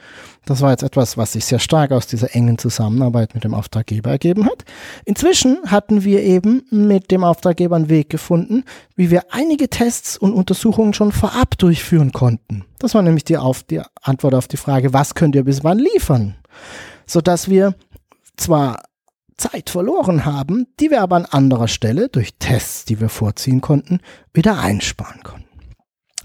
das 0.46 0.62
war 0.62 0.70
jetzt 0.70 0.82
etwas, 0.82 1.16
was 1.16 1.32
sich 1.32 1.44
sehr 1.44 1.58
stark 1.58 1.92
aus 1.92 2.06
dieser 2.06 2.34
engen 2.34 2.58
Zusammenarbeit 2.58 3.34
mit 3.34 3.44
dem 3.44 3.54
Auftraggeber 3.54 4.10
ergeben 4.10 4.46
hat. 4.46 4.64
Inzwischen 5.04 5.58
hatten 5.66 6.02
wir 6.02 6.22
eben 6.22 6.62
mit 6.70 7.10
dem 7.10 7.24
Auftraggeber 7.24 7.76
einen 7.76 7.88
Weg 7.88 8.10
gefunden, 8.10 8.64
wie 8.96 9.10
wir 9.10 9.24
einige 9.30 9.68
Tests 9.68 10.16
und 10.16 10.32
Untersuchungen 10.32 10.94
schon 10.94 11.12
vorab 11.12 11.58
durchführen 11.58 12.12
konnten. 12.12 12.64
Das 12.78 12.94
war 12.94 13.02
nämlich 13.02 13.24
die, 13.24 13.36
auf, 13.36 13.62
die 13.62 13.80
Antwort 14.02 14.34
auf 14.34 14.48
die 14.48 14.56
Frage, 14.56 14.92
was 14.92 15.14
könnt 15.14 15.34
ihr 15.34 15.44
bis 15.44 15.62
wann 15.62 15.78
liefern? 15.78 16.36
Sodass 17.06 17.48
wir 17.48 17.74
zwar 18.36 18.82
Zeit 19.36 19.70
verloren 19.70 20.24
haben, 20.24 20.66
die 20.80 20.90
wir 20.90 21.02
aber 21.02 21.16
an 21.16 21.26
anderer 21.26 21.68
Stelle 21.68 22.08
durch 22.08 22.34
Tests, 22.38 22.84
die 22.84 23.00
wir 23.00 23.08
vorziehen 23.08 23.60
konnten, 23.60 24.00
wieder 24.32 24.58
einsparen 24.58 25.22
konnten. 25.22 25.49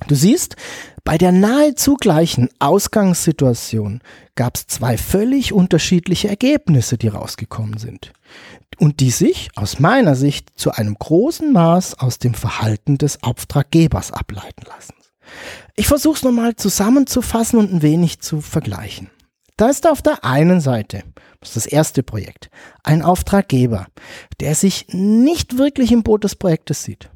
Du 0.08 0.15
siehst, 0.15 0.55
bei 1.03 1.17
der 1.17 1.31
nahezu 1.31 1.95
gleichen 1.95 2.49
Ausgangssituation 2.60 4.01
gab 4.36 4.55
es 4.55 4.67
zwei 4.67 4.97
völlig 4.97 5.53
unterschiedliche 5.53 6.27
Ergebnisse, 6.27 6.97
die 6.97 7.08
rausgekommen 7.08 7.77
sind 7.77 8.12
und 8.77 8.99
die 8.99 9.12
sich 9.12 9.49
aus 9.55 9.79
meiner 9.79 10.15
Sicht 10.15 10.49
zu 10.60 10.71
einem 10.71 10.95
großen 10.95 11.51
Maß 11.53 11.99
aus 11.99 12.19
dem 12.19 12.34
Verhalten 12.34 12.97
des 12.97 13.23
Auftraggebers 13.23 14.12
ableiten 14.12 14.65
lassen. 14.67 14.95
Ich 15.75 15.88
versuche 15.88 16.17
es 16.17 16.23
nochmal 16.23 16.55
zusammenzufassen 16.55 17.58
und 17.58 17.71
ein 17.71 17.81
wenig 17.81 18.19
zu 18.19 18.41
vergleichen. 18.41 19.10
Da 19.58 19.69
ist 19.69 19.88
auf 19.88 20.01
der 20.01 20.25
einen 20.25 20.60
Seite, 20.60 21.03
das 21.39 21.49
ist 21.49 21.55
das 21.55 21.65
erste 21.67 22.03
Projekt, 22.03 22.49
ein 22.84 23.01
Auftraggeber, 23.01 23.88
der 24.41 24.55
sich 24.55 24.88
nicht 24.89 25.58
wirklich 25.58 25.93
im 25.93 26.03
Boot 26.03 26.25
des 26.25 26.36
Projektes 26.36 26.84
sieht 26.84 27.10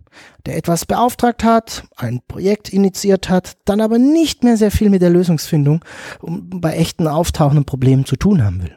der 0.45 0.57
etwas 0.57 0.85
beauftragt 0.85 1.43
hat, 1.43 1.83
ein 1.95 2.21
Projekt 2.27 2.69
initiiert 2.69 3.29
hat, 3.29 3.57
dann 3.65 3.81
aber 3.81 3.97
nicht 3.97 4.43
mehr 4.43 4.57
sehr 4.57 4.71
viel 4.71 4.89
mit 4.89 5.01
der 5.01 5.09
Lösungsfindung 5.09 5.83
bei 6.21 6.73
echten 6.73 7.07
auftauchenden 7.07 7.65
Problemen 7.65 8.05
zu 8.05 8.15
tun 8.15 8.43
haben 8.43 8.61
will. 8.61 8.75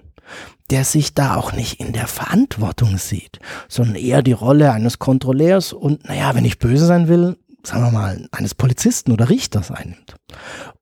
Der 0.70 0.84
sich 0.84 1.14
da 1.14 1.36
auch 1.36 1.52
nicht 1.52 1.80
in 1.80 1.92
der 1.92 2.06
Verantwortung 2.06 2.96
sieht, 2.96 3.40
sondern 3.68 3.96
eher 3.96 4.22
die 4.22 4.32
Rolle 4.32 4.72
eines 4.72 4.98
Kontrolleurs 4.98 5.72
und, 5.72 6.04
naja, 6.08 6.34
wenn 6.34 6.44
ich 6.44 6.58
böse 6.58 6.86
sein 6.86 7.08
will, 7.08 7.36
sagen 7.64 7.84
wir 7.84 7.90
mal, 7.90 8.28
eines 8.32 8.54
Polizisten 8.54 9.12
oder 9.12 9.28
Richters 9.28 9.70
einnimmt. 9.70 10.16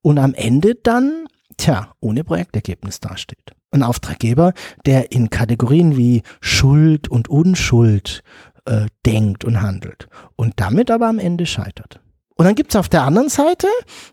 Und 0.02 0.18
am 0.18 0.34
Ende 0.34 0.74
dann, 0.74 1.26
tja, 1.56 1.92
ohne 2.00 2.24
Projektergebnis 2.24 3.00
dasteht. 3.00 3.52
Ein 3.72 3.82
Auftraggeber, 3.82 4.52
der 4.84 5.12
in 5.12 5.30
Kategorien 5.30 5.96
wie 5.96 6.22
Schuld 6.40 7.08
und 7.08 7.28
Unschuld 7.28 8.22
äh, 8.66 8.86
denkt 9.06 9.44
und 9.44 9.62
handelt 9.62 10.08
und 10.36 10.54
damit 10.56 10.90
aber 10.90 11.08
am 11.08 11.18
Ende 11.18 11.46
scheitert. 11.46 12.00
Und 12.36 12.46
dann 12.46 12.54
gibt 12.54 12.70
es 12.70 12.76
auf 12.76 12.88
der 12.88 13.02
anderen 13.02 13.28
Seite 13.28 13.66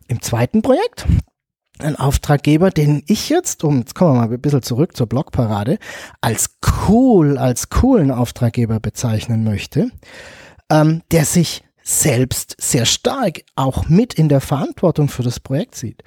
im 0.07 0.21
zweiten 0.21 0.61
Projekt 0.61 1.05
einen 1.79 1.95
Auftraggeber, 1.95 2.71
den 2.71 3.03
ich 3.07 3.29
jetzt, 3.29 3.63
um, 3.63 3.79
jetzt 3.79 3.95
kommen 3.95 4.15
wir 4.15 4.27
mal 4.27 4.33
ein 4.33 4.41
bisschen 4.41 4.63
zurück 4.63 4.97
zur 4.97 5.07
Blogparade, 5.07 5.77
als 6.21 6.57
cool, 6.87 7.37
als 7.37 7.69
coolen 7.69 8.11
Auftraggeber 8.11 8.79
bezeichnen 8.79 9.43
möchte, 9.43 9.91
ähm, 10.69 11.03
der 11.11 11.25
sich 11.25 11.63
selbst 11.83 12.55
sehr 12.59 12.85
stark 12.85 13.43
auch 13.55 13.87
mit 13.87 14.13
in 14.13 14.27
der 14.27 14.41
Verantwortung 14.41 15.07
für 15.07 15.23
das 15.23 15.39
Projekt 15.39 15.75
sieht. 15.75 16.03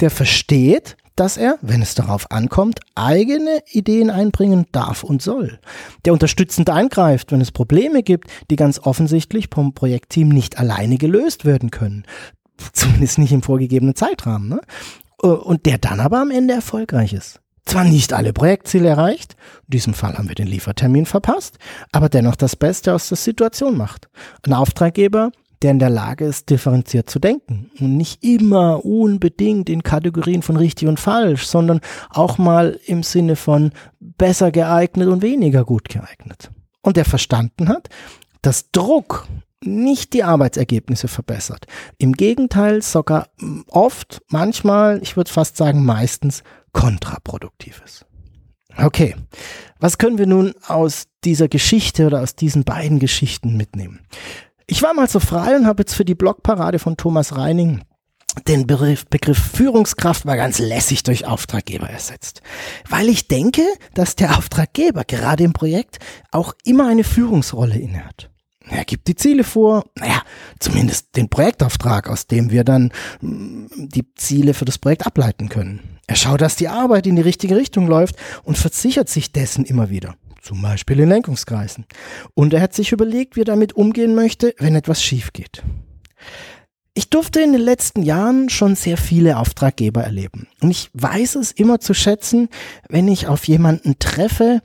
Der 0.00 0.10
versteht, 0.10 0.96
dass 1.16 1.36
er, 1.36 1.58
wenn 1.62 1.82
es 1.82 1.94
darauf 1.94 2.30
ankommt, 2.30 2.80
eigene 2.94 3.60
Ideen 3.70 4.10
einbringen 4.10 4.66
darf 4.72 5.04
und 5.04 5.22
soll. 5.22 5.58
Der 6.04 6.12
unterstützend 6.12 6.70
eingreift, 6.70 7.32
wenn 7.32 7.40
es 7.40 7.52
Probleme 7.52 8.02
gibt, 8.02 8.30
die 8.50 8.56
ganz 8.56 8.78
offensichtlich 8.80 9.48
vom 9.52 9.74
Projektteam 9.74 10.28
nicht 10.28 10.58
alleine 10.58 10.96
gelöst 10.96 11.44
werden 11.44 11.70
können. 11.70 12.04
Zumindest 12.72 13.18
nicht 13.18 13.32
im 13.32 13.42
vorgegebenen 13.42 13.94
Zeitrahmen. 13.94 14.48
Ne? 14.48 14.60
Und 15.18 15.66
der 15.66 15.78
dann 15.78 16.00
aber 16.00 16.20
am 16.20 16.30
Ende 16.30 16.54
erfolgreich 16.54 17.12
ist. 17.12 17.40
Zwar 17.66 17.84
nicht 17.84 18.12
alle 18.12 18.34
Projektziele 18.34 18.88
erreicht, 18.88 19.36
in 19.66 19.70
diesem 19.70 19.94
Fall 19.94 20.18
haben 20.18 20.28
wir 20.28 20.34
den 20.34 20.46
Liefertermin 20.46 21.06
verpasst, 21.06 21.58
aber 21.92 22.10
dennoch 22.10 22.36
das 22.36 22.56
Beste 22.56 22.94
aus 22.94 23.08
der 23.08 23.16
Situation 23.16 23.78
macht. 23.78 24.08
Ein 24.46 24.52
Auftraggeber, 24.52 25.32
der 25.64 25.70
in 25.70 25.78
der 25.78 25.88
Lage 25.88 26.26
ist, 26.26 26.50
differenziert 26.50 27.08
zu 27.08 27.18
denken 27.18 27.70
und 27.80 27.96
nicht 27.96 28.22
immer 28.22 28.84
unbedingt 28.84 29.70
in 29.70 29.82
Kategorien 29.82 30.42
von 30.42 30.58
richtig 30.58 30.88
und 30.88 31.00
falsch, 31.00 31.46
sondern 31.46 31.80
auch 32.10 32.36
mal 32.36 32.78
im 32.84 33.02
Sinne 33.02 33.34
von 33.34 33.72
besser 33.98 34.52
geeignet 34.52 35.08
und 35.08 35.22
weniger 35.22 35.64
gut 35.64 35.88
geeignet. 35.88 36.50
Und 36.82 36.98
der 36.98 37.06
verstanden 37.06 37.70
hat, 37.70 37.88
dass 38.42 38.70
Druck 38.72 39.26
nicht 39.62 40.12
die 40.12 40.22
Arbeitsergebnisse 40.22 41.08
verbessert. 41.08 41.64
Im 41.96 42.12
Gegenteil 42.12 42.82
sogar 42.82 43.30
oft, 43.68 44.20
manchmal, 44.28 45.00
ich 45.02 45.16
würde 45.16 45.32
fast 45.32 45.56
sagen 45.56 45.82
meistens 45.82 46.42
kontraproduktiv 46.74 47.80
ist. 47.82 48.04
Okay, 48.76 49.16
was 49.80 49.96
können 49.96 50.18
wir 50.18 50.26
nun 50.26 50.52
aus 50.66 51.04
dieser 51.24 51.48
Geschichte 51.48 52.06
oder 52.06 52.20
aus 52.20 52.36
diesen 52.36 52.64
beiden 52.64 52.98
Geschichten 52.98 53.56
mitnehmen? 53.56 54.00
Ich 54.66 54.82
war 54.82 54.94
mal 54.94 55.08
so 55.08 55.20
frei 55.20 55.56
und 55.56 55.66
habe 55.66 55.82
jetzt 55.82 55.94
für 55.94 56.04
die 56.04 56.14
Blogparade 56.14 56.78
von 56.78 56.96
Thomas 56.96 57.36
Reining 57.36 57.82
den 58.48 58.66
Begriff, 58.66 59.06
Begriff 59.06 59.38
Führungskraft 59.38 60.24
mal 60.24 60.36
ganz 60.36 60.58
lässig 60.58 61.02
durch 61.02 61.26
Auftraggeber 61.26 61.88
ersetzt. 61.88 62.42
Weil 62.88 63.08
ich 63.08 63.28
denke, 63.28 63.62
dass 63.94 64.16
der 64.16 64.36
Auftraggeber 64.38 65.04
gerade 65.04 65.44
im 65.44 65.52
Projekt 65.52 65.98
auch 66.30 66.54
immer 66.64 66.88
eine 66.88 67.04
Führungsrolle 67.04 67.78
innehat. 67.78 68.30
Er 68.66 68.84
gibt 68.84 69.08
die 69.08 69.14
Ziele 69.14 69.44
vor, 69.44 69.84
naja, 69.94 70.22
zumindest 70.58 71.16
den 71.16 71.28
Projektauftrag, 71.28 72.08
aus 72.08 72.26
dem 72.26 72.50
wir 72.50 72.64
dann 72.64 72.90
mm, 73.20 73.66
die 73.76 74.14
Ziele 74.14 74.54
für 74.54 74.64
das 74.64 74.78
Projekt 74.78 75.06
ableiten 75.06 75.50
können. 75.50 75.98
Er 76.06 76.16
schaut, 76.16 76.40
dass 76.40 76.56
die 76.56 76.68
Arbeit 76.68 77.06
in 77.06 77.16
die 77.16 77.22
richtige 77.22 77.56
Richtung 77.56 77.86
läuft 77.86 78.16
und 78.42 78.56
versichert 78.56 79.10
sich 79.10 79.32
dessen 79.32 79.66
immer 79.66 79.90
wieder 79.90 80.16
zum 80.44 80.62
Beispiel 80.62 81.00
in 81.00 81.08
Lenkungskreisen. 81.08 81.86
Und 82.34 82.52
er 82.52 82.60
hat 82.60 82.74
sich 82.74 82.92
überlegt, 82.92 83.36
wie 83.36 83.42
er 83.42 83.46
damit 83.46 83.72
umgehen 83.72 84.14
möchte, 84.14 84.54
wenn 84.58 84.74
etwas 84.74 85.02
schief 85.02 85.32
geht. 85.32 85.62
Ich 86.96 87.10
durfte 87.10 87.40
in 87.40 87.52
den 87.52 87.60
letzten 87.60 88.02
Jahren 88.02 88.48
schon 88.48 88.76
sehr 88.76 88.96
viele 88.96 89.38
Auftraggeber 89.38 90.04
erleben. 90.04 90.46
Und 90.60 90.70
ich 90.70 90.90
weiß 90.92 91.34
es 91.36 91.50
immer 91.50 91.80
zu 91.80 91.92
schätzen, 91.92 92.48
wenn 92.88 93.08
ich 93.08 93.26
auf 93.26 93.48
jemanden 93.48 93.98
treffe, 93.98 94.62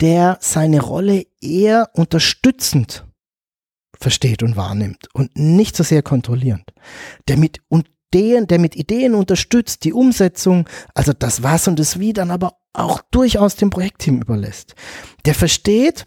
der 0.00 0.38
seine 0.40 0.80
Rolle 0.80 1.26
eher 1.40 1.90
unterstützend 1.94 3.04
versteht 4.00 4.44
und 4.44 4.56
wahrnimmt 4.56 5.08
und 5.12 5.36
nicht 5.36 5.76
so 5.76 5.82
sehr 5.82 6.02
kontrollierend. 6.02 6.72
Der 7.26 7.36
mit, 7.36 7.60
Ideen, 8.12 8.46
der 8.46 8.58
mit 8.58 8.76
Ideen 8.76 9.14
unterstützt, 9.14 9.84
die 9.84 9.92
Umsetzung, 9.92 10.68
also 10.94 11.12
das 11.12 11.42
Was 11.42 11.66
und 11.66 11.78
das 11.78 11.98
Wie 11.98 12.12
dann 12.12 12.30
aber 12.30 12.58
auch 12.74 13.00
durchaus 13.10 13.56
dem 13.56 13.70
Projektteam 13.70 14.20
überlässt. 14.20 14.74
Der 15.24 15.34
versteht, 15.34 16.04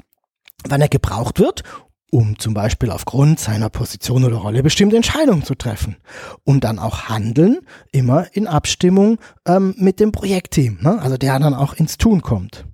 wann 0.67 0.81
er 0.81 0.87
gebraucht 0.87 1.39
wird, 1.39 1.63
um 2.11 2.37
zum 2.37 2.53
Beispiel 2.53 2.91
aufgrund 2.91 3.39
seiner 3.39 3.69
Position 3.69 4.23
oder 4.23 4.37
Rolle 4.37 4.61
bestimmte 4.61 4.95
Entscheidungen 4.95 5.43
zu 5.43 5.55
treffen. 5.55 5.97
Und 6.43 6.63
dann 6.63 6.77
auch 6.77 7.09
handeln, 7.09 7.59
immer 7.91 8.27
in 8.33 8.47
Abstimmung 8.47 9.17
ähm, 9.47 9.73
mit 9.77 9.99
dem 9.99 10.11
Projektteam, 10.11 10.77
ne? 10.81 11.01
also 11.01 11.17
der 11.17 11.39
dann 11.39 11.55
auch 11.55 11.73
ins 11.73 11.97
Tun 11.97 12.21
kommt 12.21 12.65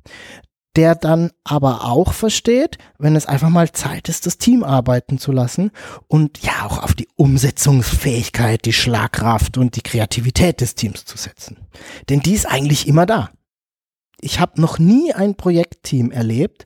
der 0.76 0.96
dann 0.96 1.32
aber 1.44 1.86
auch 1.86 2.14
versteht, 2.14 2.78
wenn 2.98 3.16
es 3.16 3.26
einfach 3.26 3.50
mal 3.50 3.72
Zeit 3.72 4.08
ist, 4.08 4.26
das 4.26 4.38
Team 4.38 4.64
arbeiten 4.64 5.18
zu 5.18 5.32
lassen 5.32 5.72
und 6.08 6.42
ja 6.44 6.66
auch 6.66 6.82
auf 6.82 6.94
die 6.94 7.10
Umsetzungsfähigkeit, 7.16 8.66
die 8.66 8.74
Schlagkraft 8.74 9.58
und 9.58 9.76
die 9.76 9.82
Kreativität 9.82 10.62
des 10.62 10.76
Teams 10.76 11.06
zu 11.06 11.18
setzen. 11.18 11.58
Denn 12.10 12.22
die 12.22 12.34
ist 12.34 12.46
eigentlich 12.46 12.88
immer 12.88 13.06
da. 13.06 13.30
Ich 14.22 14.40
habe 14.40 14.62
noch 14.62 14.78
nie 14.78 15.14
ein 15.14 15.36
Projektteam 15.36 16.12
erlebt, 16.12 16.66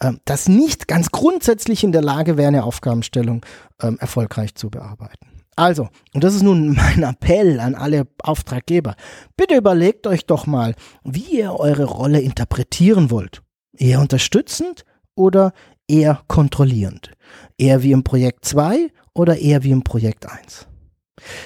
äh, 0.00 0.12
das 0.24 0.48
nicht 0.48 0.88
ganz 0.88 1.10
grundsätzlich 1.12 1.84
in 1.84 1.92
der 1.92 2.02
Lage 2.02 2.36
wäre, 2.36 2.48
eine 2.48 2.64
Aufgabenstellung 2.64 3.46
äh, 3.80 3.92
erfolgreich 3.98 4.56
zu 4.56 4.70
bearbeiten. 4.70 5.28
Also, 5.54 5.88
und 6.12 6.24
das 6.24 6.34
ist 6.34 6.42
nun 6.42 6.74
mein 6.74 7.04
Appell 7.04 7.60
an 7.60 7.76
alle 7.76 8.08
Auftraggeber, 8.22 8.96
bitte 9.36 9.54
überlegt 9.56 10.06
euch 10.08 10.26
doch 10.26 10.46
mal, 10.46 10.74
wie 11.04 11.38
ihr 11.38 11.54
eure 11.54 11.84
Rolle 11.84 12.20
interpretieren 12.20 13.10
wollt 13.10 13.42
Eher 13.78 14.00
unterstützend 14.00 14.84
oder 15.14 15.52
eher 15.88 16.22
kontrollierend? 16.28 17.10
Eher 17.58 17.82
wie 17.82 17.92
im 17.92 18.04
Projekt 18.04 18.44
2 18.44 18.90
oder 19.14 19.38
eher 19.38 19.62
wie 19.62 19.70
im 19.70 19.82
Projekt 19.82 20.28
1? 20.28 20.66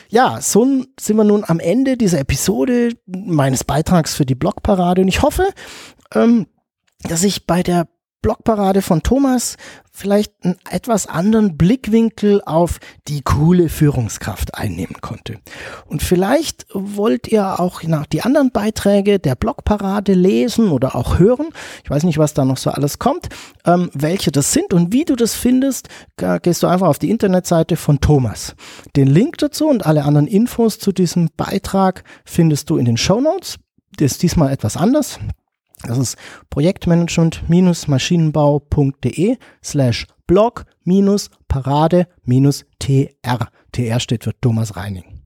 Ja, 0.08 0.40
so 0.40 0.64
sind 0.98 1.16
wir 1.16 1.24
nun 1.24 1.44
am 1.46 1.60
Ende 1.60 1.96
dieser 1.96 2.18
Episode 2.18 2.90
meines 3.06 3.64
Beitrags 3.64 4.14
für 4.14 4.26
die 4.26 4.34
Blogparade 4.34 5.02
und 5.02 5.08
ich 5.08 5.22
hoffe, 5.22 5.48
ähm, 6.14 6.46
dass 7.02 7.22
ich 7.22 7.46
bei 7.46 7.62
der 7.62 7.88
Blogparade 8.22 8.82
von 8.82 9.02
Thomas 9.02 9.56
vielleicht 9.92 10.32
einen 10.42 10.56
etwas 10.70 11.06
anderen 11.06 11.56
Blickwinkel 11.56 12.42
auf 12.44 12.78
die 13.08 13.22
coole 13.22 13.68
Führungskraft 13.68 14.54
einnehmen 14.54 14.96
konnte. 15.00 15.38
Und 15.86 16.02
vielleicht 16.02 16.66
wollt 16.72 17.28
ihr 17.28 17.60
auch 17.60 17.82
nach 17.82 18.06
die 18.06 18.22
anderen 18.22 18.50
Beiträge 18.50 19.18
der 19.18 19.34
Blogparade 19.34 20.14
lesen 20.14 20.70
oder 20.70 20.94
auch 20.94 21.18
hören. 21.18 21.48
Ich 21.84 21.90
weiß 21.90 22.04
nicht, 22.04 22.18
was 22.18 22.34
da 22.34 22.44
noch 22.44 22.56
so 22.56 22.70
alles 22.70 22.98
kommt, 22.98 23.28
ähm, 23.66 23.90
welche 23.92 24.30
das 24.30 24.52
sind 24.52 24.72
und 24.72 24.92
wie 24.92 25.04
du 25.04 25.16
das 25.16 25.34
findest, 25.34 25.88
gehst 26.42 26.62
du 26.62 26.66
einfach 26.66 26.88
auf 26.88 26.98
die 26.98 27.10
Internetseite 27.10 27.76
von 27.76 28.00
Thomas. 28.00 28.54
Den 28.96 29.08
Link 29.08 29.38
dazu 29.38 29.68
und 29.68 29.86
alle 29.86 30.04
anderen 30.04 30.26
Infos 30.26 30.78
zu 30.78 30.92
diesem 30.92 31.28
Beitrag 31.36 32.04
findest 32.24 32.70
du 32.70 32.76
in 32.76 32.84
den 32.84 32.96
Show 32.96 33.20
Notes. 33.20 33.56
Das 33.96 34.12
ist 34.12 34.22
diesmal 34.22 34.52
etwas 34.52 34.76
anders. 34.76 35.18
Das 35.84 35.98
ist 35.98 36.16
projektmanagement-maschinenbau.de 36.50 39.36
slash 39.62 40.06
blog 40.26 40.64
parade 41.48 42.06
tr. 42.78 43.48
TR 43.72 44.00
steht 44.00 44.24
für 44.24 44.38
Thomas 44.40 44.76
Reining. 44.76 45.20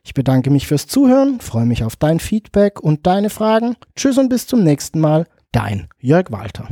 Ich 0.03 0.15
bedanke 0.15 0.51
mich 0.51 0.67
fürs 0.67 0.87
Zuhören, 0.87 1.41
freue 1.41 1.67
mich 1.67 1.85
auf 1.85 1.97
dein 1.97 2.21
Feedback 2.21 2.81
und 2.81 3.07
deine 3.07 3.31
Fragen. 3.31 3.77
Tschüss 3.97 4.19
und 4.19 4.29
bis 4.29 4.47
zum 4.47 4.63
nächsten 4.63 5.01
Mal. 5.01 5.27
Dein 5.53 5.89
Jörg 6.01 6.31
Walter. 6.31 6.69